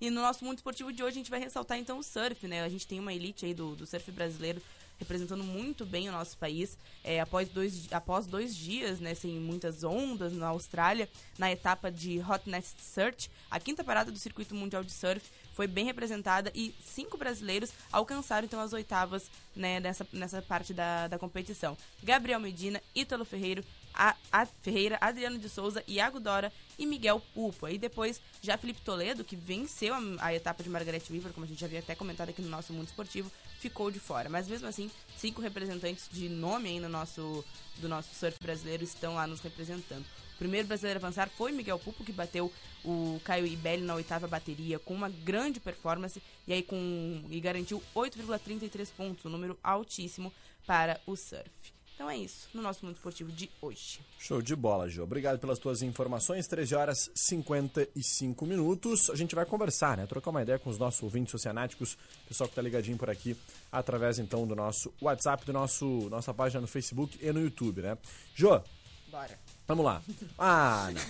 E 0.00 0.10
no 0.10 0.20
nosso 0.20 0.44
mundo 0.44 0.58
esportivo 0.58 0.92
de 0.92 1.02
hoje 1.02 1.12
a 1.12 1.20
gente 1.20 1.30
vai 1.30 1.40
ressaltar 1.40 1.78
então 1.78 1.98
o 1.98 2.02
surf, 2.02 2.46
né? 2.46 2.62
A 2.62 2.68
gente 2.68 2.86
tem 2.86 3.00
uma 3.00 3.14
elite 3.14 3.46
aí 3.46 3.54
do, 3.54 3.74
do 3.74 3.86
surf 3.86 4.10
brasileiro 4.12 4.60
representando 4.98 5.44
muito 5.44 5.84
bem 5.84 6.08
o 6.08 6.12
nosso 6.12 6.36
país. 6.36 6.78
É, 7.04 7.20
após, 7.20 7.48
dois, 7.48 7.86
após 7.92 8.26
dois 8.26 8.54
dias, 8.54 8.98
né, 8.98 9.14
sem 9.14 9.32
muitas 9.38 9.84
ondas 9.84 10.32
na 10.32 10.48
Austrália, 10.48 11.08
na 11.38 11.50
etapa 11.52 11.90
de 11.90 12.20
Hot 12.20 12.48
Nest 12.48 12.78
Search, 12.80 13.30
a 13.50 13.60
quinta 13.60 13.84
parada 13.84 14.10
do 14.10 14.18
circuito 14.18 14.54
mundial 14.54 14.82
de 14.82 14.92
surf 14.92 15.30
foi 15.52 15.66
bem 15.66 15.84
representada 15.84 16.50
e 16.54 16.74
cinco 16.80 17.16
brasileiros 17.16 17.72
alcançaram 17.90 18.46
então 18.46 18.60
as 18.60 18.72
oitavas 18.72 19.30
né, 19.54 19.80
nessa, 19.80 20.06
nessa 20.12 20.42
parte 20.42 20.74
da, 20.74 21.08
da 21.08 21.18
competição. 21.18 21.76
Gabriel 22.02 22.40
Medina, 22.40 22.82
Ítalo 22.94 23.24
Ferreiro, 23.24 23.64
a, 23.96 24.46
Ferreira, 24.60 24.98
Adriano 25.00 25.38
de 25.38 25.48
Souza, 25.48 25.82
Iago 25.88 26.20
Dora 26.20 26.52
e 26.78 26.86
Miguel 26.86 27.20
Pupo. 27.34 27.66
Aí 27.66 27.78
depois 27.78 28.20
já 28.42 28.56
Felipe 28.58 28.80
Toledo, 28.82 29.24
que 29.24 29.34
venceu 29.34 29.94
a, 29.94 30.00
a 30.20 30.34
etapa 30.34 30.62
de 30.62 30.68
Margaret 30.68 31.02
River, 31.08 31.32
como 31.32 31.46
a 31.46 31.48
gente 31.48 31.60
já 31.60 31.66
havia 31.66 31.78
até 31.78 31.94
comentado 31.94 32.28
aqui 32.28 32.42
no 32.42 32.48
nosso 32.48 32.72
mundo 32.72 32.86
esportivo, 32.86 33.30
ficou 33.58 33.90
de 33.90 33.98
fora. 33.98 34.28
Mas 34.28 34.46
mesmo 34.46 34.68
assim, 34.68 34.90
cinco 35.16 35.40
representantes 35.40 36.08
de 36.12 36.28
nome 36.28 36.68
aí 36.68 36.80
no 36.80 36.88
nosso, 36.88 37.44
do 37.78 37.88
nosso 37.88 38.14
surf 38.14 38.38
brasileiro 38.40 38.84
estão 38.84 39.14
lá 39.14 39.26
nos 39.26 39.40
representando. 39.40 40.04
O 40.34 40.38
primeiro 40.38 40.68
brasileiro 40.68 41.00
a 41.00 41.02
avançar 41.02 41.30
foi 41.30 41.50
Miguel 41.50 41.78
Pupo, 41.78 42.04
que 42.04 42.12
bateu 42.12 42.52
o 42.84 43.18
Caio 43.24 43.46
Ibelli 43.46 43.82
na 43.82 43.94
oitava 43.94 44.28
bateria 44.28 44.78
com 44.78 44.92
uma 44.92 45.08
grande 45.08 45.58
performance 45.58 46.22
e 46.46 46.52
aí 46.52 46.62
com 46.62 47.24
e 47.30 47.40
garantiu 47.40 47.82
8,33 47.94 48.92
pontos, 48.94 49.24
um 49.24 49.30
número 49.30 49.58
altíssimo 49.64 50.30
para 50.66 51.00
o 51.06 51.16
surf. 51.16 51.75
Então 51.96 52.10
é 52.10 52.18
isso, 52.18 52.46
no 52.52 52.60
nosso 52.60 52.84
mundo 52.84 52.94
esportivo 52.96 53.32
de 53.32 53.50
hoje. 53.60 54.00
Show 54.18 54.42
de 54.42 54.54
bola, 54.54 54.86
Jô. 54.86 55.02
Obrigado 55.02 55.38
pelas 55.38 55.58
tuas 55.58 55.80
informações. 55.80 56.46
13 56.46 56.74
horas 56.74 57.10
55 57.14 58.44
minutos. 58.44 59.08
A 59.08 59.14
gente 59.16 59.34
vai 59.34 59.46
conversar, 59.46 59.96
né? 59.96 60.06
Trocar 60.06 60.28
uma 60.28 60.42
ideia 60.42 60.58
com 60.58 60.68
os 60.68 60.78
nossos 60.78 61.02
ouvintes 61.02 61.32
oceanáticos, 61.32 61.96
pessoal 62.28 62.50
que 62.50 62.54
tá 62.54 62.60
ligadinho 62.60 62.98
por 62.98 63.08
aqui, 63.08 63.34
através 63.72 64.18
então 64.18 64.46
do 64.46 64.54
nosso 64.54 64.92
WhatsApp, 65.00 65.46
do 65.46 65.54
nosso 65.54 65.86
nossa 66.10 66.34
página 66.34 66.60
no 66.60 66.66
Facebook 66.66 67.18
e 67.18 67.32
no 67.32 67.40
YouTube, 67.40 67.80
né? 67.80 67.96
Jô, 68.34 68.60
Bora. 69.08 69.38
vamos 69.66 69.82
lá. 69.82 70.02
Ah, 70.36 70.90
não. 70.92 71.00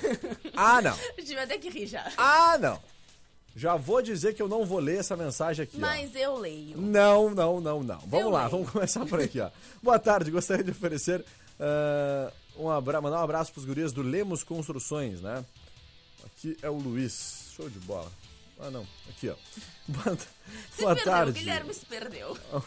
Ah, 0.56 0.82
não. 0.82 0.92
A 1.18 1.20
gente 1.20 1.34
vai 1.34 1.48
ter 1.48 1.58
que 1.58 1.68
rir 1.68 1.88
já. 1.88 2.12
Ah, 2.16 2.56
não. 2.58 2.80
Já 3.56 3.74
vou 3.74 4.02
dizer 4.02 4.34
que 4.34 4.42
eu 4.42 4.48
não 4.48 4.66
vou 4.66 4.78
ler 4.78 4.98
essa 4.98 5.16
mensagem 5.16 5.62
aqui, 5.62 5.78
ó. 5.78 5.80
Mas 5.80 6.14
eu 6.14 6.36
leio. 6.36 6.76
Não, 6.76 7.30
não, 7.34 7.58
não, 7.58 7.82
não. 7.82 7.98
Vamos 8.00 8.20
Eu 8.26 8.30
lá, 8.30 8.40
leio. 8.40 8.50
vamos 8.50 8.70
começar 8.70 9.06
por 9.06 9.18
aqui, 9.18 9.40
ó. 9.40 9.50
Boa 9.82 9.98
tarde, 9.98 10.30
gostaria 10.30 10.62
de 10.62 10.72
oferecer 10.72 11.24
ah, 11.58 12.30
um 12.58 12.68
abra... 12.68 13.00
mandar 13.00 13.18
um 13.18 13.24
abraço 13.24 13.50
pros 13.52 13.64
gurias 13.64 13.94
do 13.94 14.02
Lemos 14.02 14.44
Construções, 14.44 15.22
né? 15.22 15.42
Aqui 16.24 16.54
é 16.60 16.68
o 16.68 16.74
Luiz. 16.74 17.46
Show 17.56 17.70
de 17.70 17.78
bola. 17.78 18.12
Ah, 18.60 18.70
não. 18.70 18.86
Aqui, 19.08 19.30
ó. 19.30 19.34
Boa, 19.88 20.16
Se 20.16 20.82
Boa 20.82 20.94
perdeu, 20.94 21.12
tarde. 21.12 21.30
o 21.30 21.34
Guilherme 21.34 21.72
se 21.72 21.86
perdeu. 21.86 22.36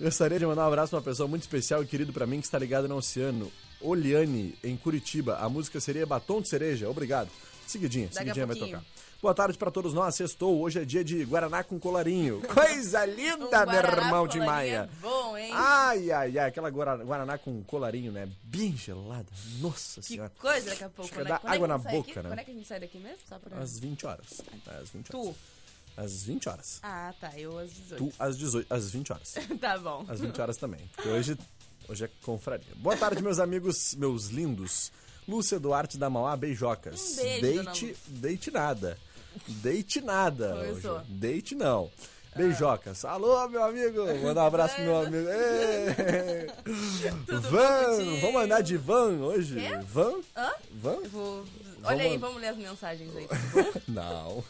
Gostaria 0.00 0.38
de 0.38 0.46
mandar 0.46 0.64
um 0.64 0.68
abraço 0.68 0.90
pra 0.90 0.98
uma 0.98 1.04
pessoa 1.04 1.28
muito 1.28 1.42
especial 1.42 1.82
e 1.82 1.86
querido 1.86 2.12
pra 2.12 2.26
mim 2.26 2.40
que 2.40 2.46
está 2.46 2.58
ligado 2.58 2.88
no 2.88 2.96
oceano. 2.96 3.52
Oliane, 3.80 4.56
em 4.64 4.76
Curitiba. 4.76 5.38
A 5.38 5.48
música 5.48 5.78
seria 5.78 6.04
Batom 6.04 6.40
de 6.40 6.48
Cereja. 6.48 6.88
Obrigado. 6.90 7.30
Seguidinha, 7.66 8.06
Daqui 8.06 8.18
seguidinha 8.18 8.46
vai 8.46 8.56
tocar. 8.56 8.82
Boa 9.20 9.34
tarde 9.34 9.58
pra 9.58 9.68
todos 9.70 9.92
nós. 9.92 10.14
Sextou. 10.14 10.60
Hoje 10.60 10.80
é 10.80 10.84
dia 10.84 11.02
de 11.02 11.24
Guaraná 11.24 11.64
com 11.64 11.76
colarinho. 11.78 12.40
Coisa 12.54 13.04
linda, 13.04 13.46
Um 13.64 13.66
meu 13.70 13.80
irmão 13.80 14.28
de 14.28 14.38
Maia. 14.38 14.88
É 14.92 15.00
bom, 15.00 15.36
hein? 15.36 15.50
Ai, 15.52 16.10
ai, 16.12 16.38
ai. 16.38 16.48
Aquela 16.48 16.68
guara- 16.70 17.04
Guaraná 17.04 17.36
com 17.36 17.62
colarinho, 17.64 18.12
né? 18.12 18.28
Bem 18.44 18.76
gelada. 18.76 19.26
Nossa 19.60 20.00
que 20.00 20.06
senhora. 20.06 20.32
coisa 20.38 20.70
daqui 20.70 20.84
a 20.84 20.88
pouco, 20.88 21.02
Acho 21.02 21.12
que 21.12 21.18
né? 21.18 21.24
dá 21.30 21.38
Quando 21.40 21.52
é 21.52 21.56
água 21.56 21.66
que 21.66 21.72
a 21.72 21.76
na 21.76 21.78
boca, 21.78 22.10
aqui? 22.10 22.16
né? 22.22 22.28
Quando 22.28 22.38
é 22.38 22.44
que 22.44 22.50
a 22.50 22.54
gente 22.54 22.68
sai 22.68 22.80
daqui 22.80 22.98
mesmo? 22.98 23.18
Só 23.28 23.38
pra... 23.40 23.58
Às 23.58 23.78
20 23.80 24.06
horas. 24.06 24.26
Às 24.80 24.88
20 24.90 25.16
horas. 25.16 25.34
Tu. 25.34 25.34
Às 25.96 26.22
20 26.22 26.48
horas. 26.48 26.78
Ah, 26.84 27.12
tá. 27.20 27.32
Eu 27.36 27.58
às 27.58 27.70
18. 27.72 27.96
Tu 28.04 28.12
às 28.20 28.38
18, 28.38 28.72
às 28.72 28.90
20 28.92 29.12
horas. 29.12 29.34
tá 29.60 29.78
bom. 29.78 30.04
Às 30.06 30.20
20 30.20 30.40
horas 30.40 30.56
também. 30.56 30.80
Porque 30.94 31.08
hoje 31.08 31.36
Hoje 31.88 32.04
é 32.04 32.10
confraria. 32.22 32.66
Boa 32.76 32.96
tarde, 32.98 33.22
meus 33.22 33.38
amigos, 33.40 33.94
meus 33.94 34.26
lindos. 34.26 34.92
Lúcia 35.26 35.58
Duarte 35.58 35.96
da 35.96 36.08
Mauá, 36.10 36.36
beijocas. 36.36 37.12
Um 37.12 37.16
beijo, 37.16 37.40
Deite, 37.64 37.96
deite 38.08 38.50
nada. 38.50 38.98
Deite 39.46 40.00
nada. 40.00 40.54
Começou. 40.66 41.00
Deite 41.08 41.54
não. 41.54 41.90
Beijocas. 42.36 43.04
Alô, 43.04 43.48
meu 43.48 43.64
amigo. 43.64 44.04
Manda 44.22 44.42
um 44.42 44.46
abraço 44.46 44.74
pro 44.76 44.84
meu 44.84 44.96
amigo. 45.02 45.26
Van. 47.26 48.20
Vamos 48.20 48.42
andar 48.42 48.60
de 48.62 48.76
van 48.76 49.18
hoje? 49.20 49.54
Quê? 49.56 49.78
Van? 49.92 50.20
Hã? 50.36 50.50
Van? 50.72 50.98
Vou... 51.10 51.44
Olha 51.84 52.02
aí, 52.02 52.16
Vamos- 52.18 52.20
vamos 52.20 52.40
ler 52.42 52.48
as 52.48 52.56
mensagens 52.56 53.10
aí. 53.16 53.26
Não. 53.88 54.44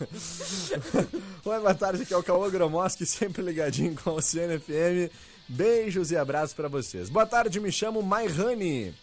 Oi, 1.44 1.59
boa 1.61 1.74
tarde, 1.74 2.03
aqui 2.03 2.12
é 2.12 2.16
o 2.16 2.22
Cauã 2.22 2.51
Gromoski, 2.51 3.05
sempre 3.07 3.42
ligadinho 3.42 3.94
com 4.03 4.12
o 4.12 4.22
CNFM. 4.22 5.11
Beijos 5.46 6.11
e 6.11 6.16
abraços 6.16 6.55
pra 6.55 6.68
vocês. 6.68 7.09
Boa 7.09 7.27
tarde, 7.27 7.61
me 7.61 7.70
chamo 7.72 8.03
Mairani. 8.03 8.94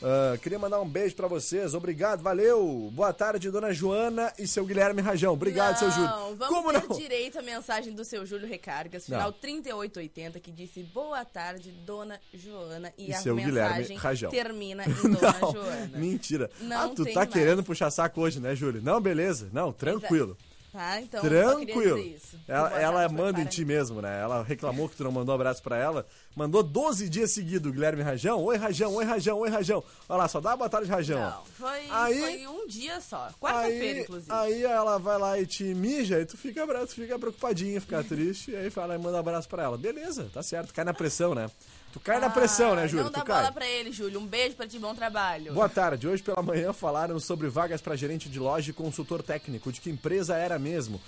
Ah, 0.00 0.38
queria 0.40 0.58
mandar 0.58 0.80
um 0.80 0.88
beijo 0.88 1.16
pra 1.16 1.26
vocês. 1.26 1.74
Obrigado, 1.74 2.22
valeu. 2.22 2.88
Boa 2.92 3.12
tarde, 3.12 3.50
dona 3.50 3.72
Joana 3.72 4.32
e 4.38 4.46
seu 4.46 4.64
Guilherme 4.64 5.02
Rajão. 5.02 5.32
Obrigado, 5.32 5.76
seu 5.78 5.90
Júlio. 5.90 6.08
Não, 6.08 6.36
vamos 6.36 6.46
Como 6.54 6.72
ter 6.72 6.88
não? 6.88 6.96
direito 6.96 7.38
à 7.38 7.42
mensagem 7.42 7.92
do 7.92 8.04
seu 8.04 8.24
Júlio 8.24 8.46
Recargas, 8.46 9.06
final 9.06 9.32
Não. 9.32 9.32
3880, 9.32 10.38
que 10.38 10.52
disse 10.52 10.82
boa 10.84 11.24
tarde, 11.24 11.72
dona 11.84 12.20
Joana. 12.32 12.92
E, 12.96 13.08
E 13.10 13.12
a 13.14 13.20
seu 13.20 13.34
Guilherme 13.34 13.78
mensagem 13.78 13.96
Rajão. 13.96 14.30
termina 14.30 14.84
em 14.84 14.92
dona 15.10 15.32
Não, 15.40 15.52
Joana. 15.52 15.98
mentira. 15.98 16.50
Não 16.60 16.76
ah, 16.76 16.88
tu 16.94 17.04
tá 17.06 17.20
mais. 17.20 17.30
querendo 17.32 17.64
puxar 17.64 17.90
saco 17.90 18.20
hoje, 18.20 18.38
né, 18.38 18.54
Júlio? 18.54 18.80
Não, 18.80 19.00
beleza. 19.00 19.48
Não, 19.52 19.72
tranquilo. 19.72 20.36
Tá, 20.72 21.00
então 21.00 21.22
Tranquilo. 21.22 21.98
Ela, 22.46 22.80
ela 22.80 22.98
tarde, 23.00 23.14
manda 23.14 23.40
em 23.40 23.46
ti 23.46 23.64
mesmo, 23.64 24.02
né? 24.02 24.20
Ela 24.20 24.42
reclamou 24.42 24.86
que 24.88 24.96
tu 24.96 25.02
não 25.04 25.10
mandou 25.10 25.34
abraço 25.34 25.62
pra 25.62 25.76
ela. 25.78 26.06
Mandou 26.36 26.62
12 26.62 27.08
dias 27.08 27.30
seguidos, 27.32 27.72
Guilherme 27.72 28.02
Rajão. 28.02 28.42
Oi, 28.44 28.56
Rajão, 28.56 28.94
oi, 28.94 29.04
Rajão, 29.04 29.38
oi, 29.38 29.48
Rajão. 29.48 29.82
Olha 30.08 30.18
lá, 30.18 30.28
só 30.28 30.40
dá 30.40 30.50
uma 30.50 30.56
boa 30.58 30.68
tarde, 30.68 30.90
Rajão. 30.90 31.20
Não, 31.20 31.42
foi, 31.58 31.90
Aí- 31.90 32.20
foi 32.20 32.46
um 32.48 32.66
dia 32.66 33.00
só. 33.00 33.30
Quarta-feira, 33.40 34.00
inclusive. 34.00 34.30
aí 34.32 34.62
ela 34.62 34.98
vai 34.98 35.18
lá 35.18 35.38
e 35.40 35.46
te 35.46 35.64
mija 35.74 36.20
e 36.20 36.26
tu 36.26 36.36
fica, 36.36 36.66
bra- 36.66 36.86
tu 36.86 36.94
fica 36.94 37.18
preocupadinha, 37.18 37.80
fica 37.80 38.04
triste. 38.04 38.50
E 38.50 38.56
aí 38.56 38.68
fala 38.70 38.94
e 38.94 38.98
manda 38.98 39.16
um 39.16 39.20
abraço 39.20 39.48
pra 39.48 39.62
ela. 39.62 39.78
Beleza, 39.78 40.28
tá 40.32 40.42
certo. 40.42 40.74
Cai 40.74 40.84
na 40.84 40.92
pressão, 40.92 41.34
né? 41.34 41.50
Tu 41.98 42.02
cai 42.04 42.20
na 42.20 42.30
pressão, 42.30 42.76
né, 42.76 42.84
Ah, 42.84 42.86
Júlio? 42.86 43.04
Não 43.06 43.10
dá 43.10 43.20
tu 43.20 43.26
cai. 43.26 43.40
bola 43.42 43.52
pra 43.52 43.66
ele, 43.66 43.90
Júlio. 43.90 44.20
Um 44.20 44.26
beijo 44.26 44.54
pra 44.54 44.68
ti, 44.68 44.78
bom 44.78 44.94
trabalho. 44.94 45.52
Boa 45.52 45.68
tarde. 45.68 46.06
Hoje 46.06 46.22
pela 46.22 46.40
manhã 46.40 46.72
falaram 46.72 47.18
sobre 47.18 47.48
vagas 47.48 47.80
para 47.80 47.96
gerente 47.96 48.28
de 48.28 48.38
loja 48.38 48.70
e 48.70 48.72
consultor 48.72 49.20
técnico. 49.20 49.72
De 49.72 49.80
que 49.80 49.90
empresa 49.90 50.36
era 50.36 50.60
mesmo? 50.60 51.00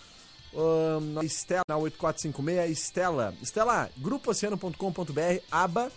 A 1.17 1.25
Estela, 1.25 1.63
na 1.69 1.77
8456, 1.77 2.77
Estela. 2.79 3.33
Estela, 3.41 3.89
grupooceano.com.br, 3.99 5.21
aba 5.49 5.93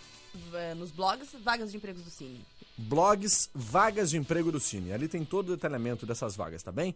Nos 0.76 0.92
blogs, 0.92 1.30
vagas 1.42 1.72
de 1.72 1.76
empregos 1.76 2.02
do 2.04 2.10
Cine. 2.10 2.40
blogs, 2.78 3.50
vagas 3.52 4.10
de 4.10 4.16
emprego 4.16 4.52
do 4.52 4.60
Cine. 4.60 4.92
Ali 4.92 5.08
tem 5.08 5.24
todo 5.24 5.48
o 5.48 5.56
detalhamento 5.56 6.06
dessas 6.06 6.36
vagas, 6.36 6.62
tá 6.62 6.70
bem? 6.70 6.94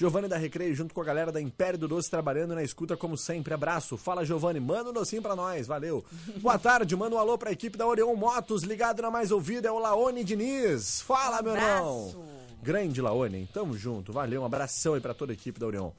Giovanni 0.00 0.28
da 0.28 0.38
Recreio, 0.38 0.74
junto 0.74 0.94
com 0.94 1.02
a 1.02 1.04
galera 1.04 1.30
da 1.30 1.42
Império 1.42 1.78
do 1.78 1.86
Doce, 1.86 2.08
trabalhando 2.08 2.54
na 2.54 2.62
escuta 2.62 2.96
como 2.96 3.18
sempre. 3.18 3.52
Abraço. 3.52 3.98
Fala, 3.98 4.24
Giovanni. 4.24 4.58
Manda 4.58 4.88
um 4.88 4.92
docinho 4.94 5.20
pra 5.20 5.36
nós. 5.36 5.66
Valeu. 5.66 6.02
Boa 6.40 6.58
tarde. 6.58 6.96
Manda 6.96 7.16
um 7.16 7.18
alô 7.18 7.36
pra 7.36 7.52
equipe 7.52 7.76
da 7.76 7.86
Orion 7.86 8.16
Motos. 8.16 8.62
Ligado 8.62 9.02
na 9.02 9.10
mais 9.10 9.30
ouvida 9.30 9.68
é 9.68 9.70
o 9.70 9.78
Laone 9.78 10.24
Diniz. 10.24 11.02
Fala, 11.02 11.42
meu 11.42 11.54
irmão. 11.54 12.14
Grande 12.62 13.02
Laone. 13.02 13.46
Tamo 13.52 13.76
junto. 13.76 14.10
Valeu. 14.10 14.40
Um 14.40 14.46
abração 14.46 14.94
aí 14.94 15.02
pra 15.02 15.12
toda 15.12 15.32
a 15.32 15.34
equipe 15.34 15.60
da 15.60 15.66
Orion. 15.66 15.90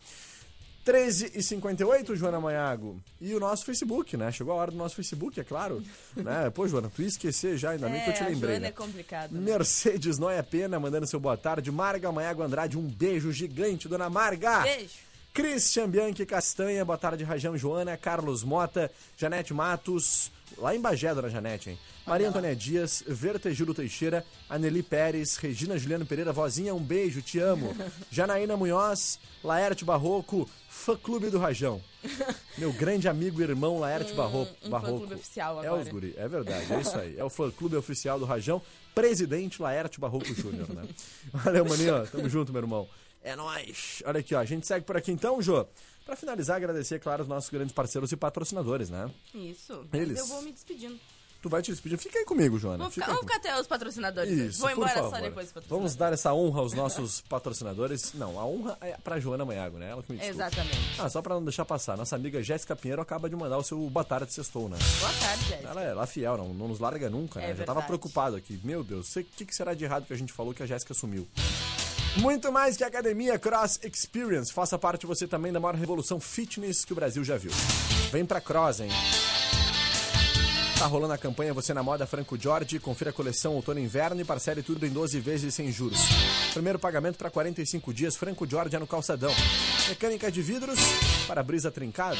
13 0.83 1.31
e 1.35 1.43
58 1.43 2.15
Joana 2.15 2.39
Maiago. 2.39 3.01
E 3.19 3.33
o 3.35 3.39
nosso 3.39 3.65
Facebook, 3.65 4.17
né? 4.17 4.31
Chegou 4.31 4.53
a 4.53 4.55
hora 4.57 4.71
do 4.71 4.77
nosso 4.77 4.95
Facebook, 4.95 5.39
é 5.39 5.43
claro. 5.43 5.83
né? 6.15 6.49
Pô, 6.49 6.67
Joana, 6.67 6.89
tu 6.93 7.01
ia 7.01 7.07
esquecer 7.07 7.57
já, 7.57 7.71
ainda 7.71 7.87
bem 7.89 8.03
que 8.03 8.09
eu 8.09 8.13
te 8.13 8.23
É, 8.23 8.27
lembrei. 8.29 8.49
Joana 8.51 8.59
né? 8.59 8.67
é 8.67 8.71
complicado. 8.71 9.31
né? 9.31 9.39
Mercedes 9.39 10.17
Noia 10.17 10.43
Pena 10.43 10.79
mandando 10.79 11.05
seu 11.07 11.19
boa 11.19 11.37
tarde. 11.37 11.71
Marga 11.71 12.11
Maiago 12.11 12.41
Andrade, 12.41 12.77
um 12.77 12.87
beijo 12.87 13.31
gigante, 13.31 13.87
dona 13.87 14.09
Marga. 14.09 14.61
Beijo. 14.61 15.11
Christian 15.33 15.89
Bianchi 15.89 16.25
Castanha, 16.25 16.83
boa 16.83 16.97
tarde, 16.97 17.23
Rajão 17.23 17.57
Joana, 17.57 17.95
Carlos 17.95 18.43
Mota, 18.43 18.91
Janete 19.17 19.53
Matos, 19.53 20.29
lá 20.57 20.75
em 20.75 20.81
Bagé, 20.81 21.15
dona 21.15 21.29
Janete, 21.29 21.69
hein? 21.69 21.79
Maria 22.05 22.27
Antônia 22.27 22.53
Dias, 22.53 23.01
Vertejuro 23.07 23.73
Teixeira, 23.73 24.25
Aneli 24.49 24.83
Pérez, 24.83 25.37
Regina 25.37 25.77
Juliano 25.77 26.05
Pereira, 26.05 26.33
vozinha, 26.33 26.75
um 26.75 26.83
beijo, 26.83 27.21
te 27.21 27.39
amo. 27.39 27.73
Janaína 28.11 28.57
Munhoz, 28.57 29.19
Laerte 29.41 29.85
Barroco, 29.85 30.49
fã 30.67 30.97
clube 30.97 31.29
do 31.29 31.39
Rajão. 31.39 31.81
Meu 32.57 32.73
grande 32.73 33.07
amigo 33.07 33.39
e 33.39 33.43
irmão 33.45 33.79
Laerte 33.79 34.13
Barroco. 34.13 34.53
um 34.65 34.69
Barroco. 34.69 34.91
fã-clube 34.99 35.13
oficial 35.15 35.63
É 35.63 35.67
agora. 35.67 35.81
os 35.83 35.87
guri, 35.87 36.13
é 36.17 36.27
verdade, 36.27 36.73
é 36.73 36.81
isso 36.81 36.97
aí. 36.97 37.17
É 37.17 37.23
o 37.23 37.29
fã 37.29 37.49
clube 37.49 37.77
oficial 37.77 38.19
do 38.19 38.25
Rajão, 38.25 38.61
presidente 38.93 39.61
Laerte 39.61 39.97
Barroco 39.97 40.33
Júnior, 40.33 40.67
né? 40.73 40.83
Valeu, 41.31 41.63
maninho, 41.63 42.05
tamo 42.07 42.27
junto, 42.27 42.51
meu 42.51 42.61
irmão. 42.63 42.89
É 43.23 43.36
nóis. 43.36 44.01
Olha 44.05 44.19
aqui, 44.19 44.34
ó, 44.36 44.39
a 44.39 44.45
gente 44.45 44.65
segue 44.65 44.86
por 44.86 44.97
aqui 44.97 45.12
então, 45.12 45.41
Jô. 45.41 45.65
Pra 46.05 46.15
finalizar, 46.15 46.57
agradecer, 46.57 46.99
claro, 46.99 47.21
os 47.23 47.27
nossos 47.29 47.49
grandes 47.49 47.73
parceiros 47.73 48.12
e 48.12 48.17
patrocinadores, 48.17 48.89
né? 48.89 49.10
Isso. 49.34 49.86
Eles. 49.93 50.19
Mas 50.19 50.29
eu 50.29 50.36
vou 50.36 50.41
me 50.41 50.51
despedindo. 50.51 50.99
Tu 51.41 51.49
vai 51.49 51.60
te 51.62 51.71
despedir. 51.71 51.97
Fica 51.97 52.19
aí 52.19 52.25
comigo, 52.25 52.60
Joana. 52.60 52.84
Vou 52.84 52.91
Fica 52.91 53.05
ficar, 53.05 53.13
aí 53.13 53.17
vamos 53.17 53.34
ficar 53.34 53.49
até 53.49 53.60
os 53.60 53.65
patrocinadores. 53.65 54.31
Isso, 54.31 54.60
vou 54.60 54.69
embora 54.69 54.93
favor. 54.93 55.10
só 55.10 55.15
depois 55.21 55.47
dos 55.47 55.53
patrocinadores. 55.53 55.69
Vamos 55.69 55.95
dar 55.95 56.13
essa 56.13 56.34
honra 56.34 56.60
aos 56.60 56.73
nossos 56.73 57.21
patrocinadores. 57.29 58.13
Não, 58.13 58.39
a 58.39 58.45
honra 58.45 58.77
é 58.79 58.95
pra 59.03 59.19
Joana 59.19 59.43
Maiago, 59.43 59.79
né? 59.79 59.89
Ela 59.89 60.03
que 60.03 60.12
me 60.12 60.19
desculpa. 60.19 60.43
Exatamente. 60.45 60.99
Ah, 60.99 61.10
só 61.10 61.19
pra 61.19 61.34
não 61.34 61.43
deixar 61.43 61.65
passar. 61.65 61.97
Nossa 61.97 62.15
amiga 62.15 62.43
Jéssica 62.43 62.75
Pinheiro 62.75 63.01
acaba 63.01 63.27
de 63.27 63.36
mandar 63.36 63.57
o 63.57 63.63
seu 63.63 63.79
boa 63.89 64.03
tarde 64.03 64.31
sextou, 64.31 64.69
né? 64.69 64.77
Boa 64.99 65.13
tarde, 65.13 65.45
Jéssica. 65.45 65.69
Ela 65.69 65.81
é 65.81 65.93
lá 65.95 66.05
fiel, 66.05 66.38
não, 66.38 66.53
não 66.53 66.67
nos 66.67 66.77
larga 66.79 67.10
nunca, 67.10 67.39
né? 67.39 67.45
É 67.45 67.49
Já 67.49 67.65
tava 67.65 67.79
verdade. 67.79 67.88
preocupado 67.88 68.36
aqui. 68.36 68.60
Meu 68.63 68.84
Deus, 68.84 69.15
o 69.15 69.23
que, 69.23 69.43
que 69.45 69.55
será 69.55 69.73
de 69.73 69.84
errado 69.84 70.05
que 70.05 70.13
a 70.13 70.17
gente 70.17 70.31
falou 70.31 70.53
que 70.53 70.62
a 70.62 70.67
Jéssica 70.67 70.93
sumiu? 70.93 71.27
Muito 72.17 72.52
mais 72.52 72.76
que 72.76 72.84
Academia 72.84 73.39
Cross 73.39 73.80
Experience. 73.84 74.52
Faça 74.52 74.78
parte 74.78 75.06
você 75.06 75.28
também 75.28 75.52
da 75.52 75.60
maior 75.60 75.76
revolução 75.76 76.19
fitness 76.19 76.84
que 76.84 76.91
o 76.91 76.95
Brasil 76.95 77.24
já 77.24 77.38
viu. 77.38 77.52
Vem 78.12 78.26
pra 78.26 78.41
Cross, 78.41 78.82
hein? 78.82 78.89
Tá 80.78 80.88
rolando 80.88 81.13
a 81.13 81.17
campanha 81.17 81.54
Você 81.54 81.74
na 81.74 81.84
Moda 81.84 82.08
Franco 82.08 82.38
Jorge. 82.38 82.80
Confira 82.80 83.12
a 83.12 83.13
coleção 83.13 83.54
outono 83.54 83.80
e 83.80 83.84
inverno 83.84 84.19
e 84.19 84.26
parcele 84.26 84.63
tudo 84.63 84.86
em 84.86 84.89
12 84.89 85.19
vezes 85.19 85.54
sem 85.54 85.71
juros. 85.71 86.00
Primeiro 86.54 86.80
pagamento 86.80 87.17
para 87.17 87.30
45 87.30 87.93
dias. 87.93 88.15
Franco 88.17 88.50
Jorge 88.50 88.76
é 88.76 88.80
no 88.80 88.88
calçadão. 88.88 89.32
Mecânica 89.88 90.32
de 90.32 90.41
vidros, 90.41 90.80
para-brisa 91.28 91.71
trincado. 91.71 92.19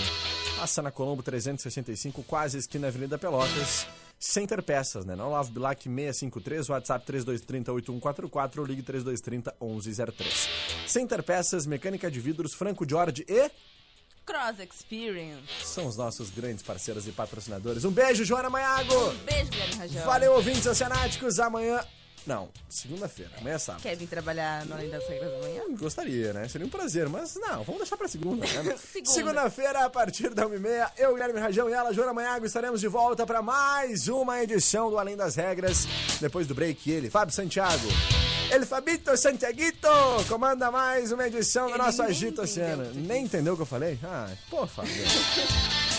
Passa 0.62 0.84
na 0.84 0.91
Colombo 0.91 1.24
365, 1.24 2.21
quase 2.21 2.60
esquina 2.60 2.86
Avenida 2.86 3.17
Pelotas. 3.17 3.88
Center 4.19 4.62
Peças, 4.62 5.04
né? 5.06 5.15
Não 5.15 5.32
Lavo 5.32 5.52
Bilac 5.52 5.82
653, 5.82 6.69
WhatsApp 6.69 7.04
3230 7.04 7.71
8144 7.71 8.62
ou 8.62 8.67
ligue 8.67 8.84
3230 8.84 9.56
1103. 9.60 10.50
Center 10.86 11.24
Peças, 11.24 11.65
mecânica 11.65 12.12
de 12.12 12.19
vidros, 12.19 12.54
Franco 12.54 12.88
Jorge 12.88 13.26
e 13.28 13.50
Cross 14.24 14.60
Experience. 14.60 15.47
são 15.63 15.88
os 15.88 15.97
nossos 15.97 16.30
grandes 16.30 16.62
parceiros 16.62 17.08
e 17.08 17.12
patrocinadores. 17.12 17.84
Um 17.84 17.89
beijo, 17.91 18.24
Joana 18.24 18.52
Maiago! 18.52 19.15
Beijo, 19.26 19.50
Guilherme 19.50 19.76
Rajão. 19.78 20.06
Valeu, 20.06 20.34
ouvintes 20.34 20.67
oceanáticos. 20.67 21.39
Amanhã. 21.39 21.84
Não, 22.26 22.50
segunda-feira. 22.70 23.32
Amanhã 23.40 23.56
é 23.56 23.60
sábado. 23.60 23.82
Quer 23.82 23.96
vir 23.96 24.08
trabalhar 24.08 24.66
no 24.66 24.74
Além 24.76 24.90
das 24.90 25.08
Regras 25.08 25.32
da 25.32 25.40
Manhã? 25.40 25.64
Gostaria, 25.72 26.34
né? 26.34 26.48
Seria 26.48 26.68
um 26.68 26.70
prazer, 26.70 27.10
mas 27.10 27.36
não, 27.36 27.64
vamos 27.64 27.82
deixar 27.82 27.98
pra 27.98 28.08
segunda, 28.08 28.46
né? 28.46 28.76
Segunda. 28.92 29.12
Segunda-feira, 29.12 29.86
a 29.86 29.90
partir 29.90 30.34
da 30.34 30.46
1h30, 30.46 30.92
eu, 30.98 31.14
Guilherme 31.14 31.40
Rajão 31.40 31.70
e 31.70 31.74
ela, 31.74 31.94
Joana 31.94 32.14
Maiago, 32.14 32.46
estaremos 32.46 32.80
de 32.80 32.88
volta 32.88 33.26
para 33.26 33.42
mais 33.42 34.08
uma 34.08 34.42
edição 34.42 34.90
do 34.90 34.98
Além 34.98 35.16
das 35.16 35.36
Regras. 35.36 35.88
Depois 36.20 36.46
do 36.48 36.54
break, 36.54 36.90
ele, 36.90 37.10
Fábio 37.10 37.34
Santiago. 37.34 37.88
Ele, 38.52 38.66
Fabito 38.66 39.16
Santiaguito, 39.16 39.88
comanda 40.28 40.70
mais 40.70 41.12
uma 41.12 41.26
edição 41.26 41.72
do 41.72 41.78
nosso 41.78 42.02
Agito 42.02 42.42
Oceano. 42.42 42.94
Nem 42.94 43.24
entendeu 43.24 43.54
o 43.54 43.56
que 43.56 43.62
eu 43.62 43.66
falei? 43.66 43.98
Ah, 44.04 44.30
pô, 44.50 44.68
Fábio. 44.68 44.92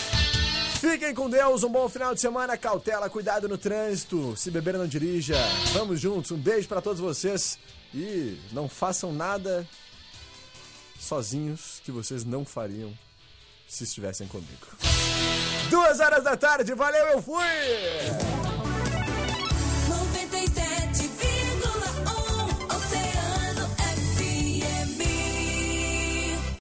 Fiquem 0.83 1.13
com 1.13 1.29
Deus, 1.29 1.63
um 1.63 1.69
bom 1.69 1.87
final 1.87 2.13
de 2.13 2.19
semana, 2.19 2.57
cautela, 2.57 3.09
cuidado 3.09 3.47
no 3.47 3.57
trânsito, 3.57 4.35
se 4.35 4.51
beber 4.51 4.73
não 4.73 4.85
dirija. 4.85 5.33
Vamos 5.71 5.97
juntos, 5.97 6.29
um 6.31 6.37
beijo 6.37 6.67
pra 6.67 6.81
todos 6.81 6.99
vocês 6.99 7.57
e 7.93 8.37
não 8.51 8.67
façam 8.67 9.13
nada 9.13 9.65
sozinhos 10.99 11.81
que 11.85 11.89
vocês 11.89 12.25
não 12.25 12.43
fariam 12.43 12.93
se 13.65 13.85
estivessem 13.85 14.27
comigo. 14.27 14.67
Duas 15.69 16.01
horas 16.01 16.21
da 16.21 16.35
tarde, 16.35 16.73
valeu, 16.73 17.05
eu 17.07 17.21
fui! 17.23 18.52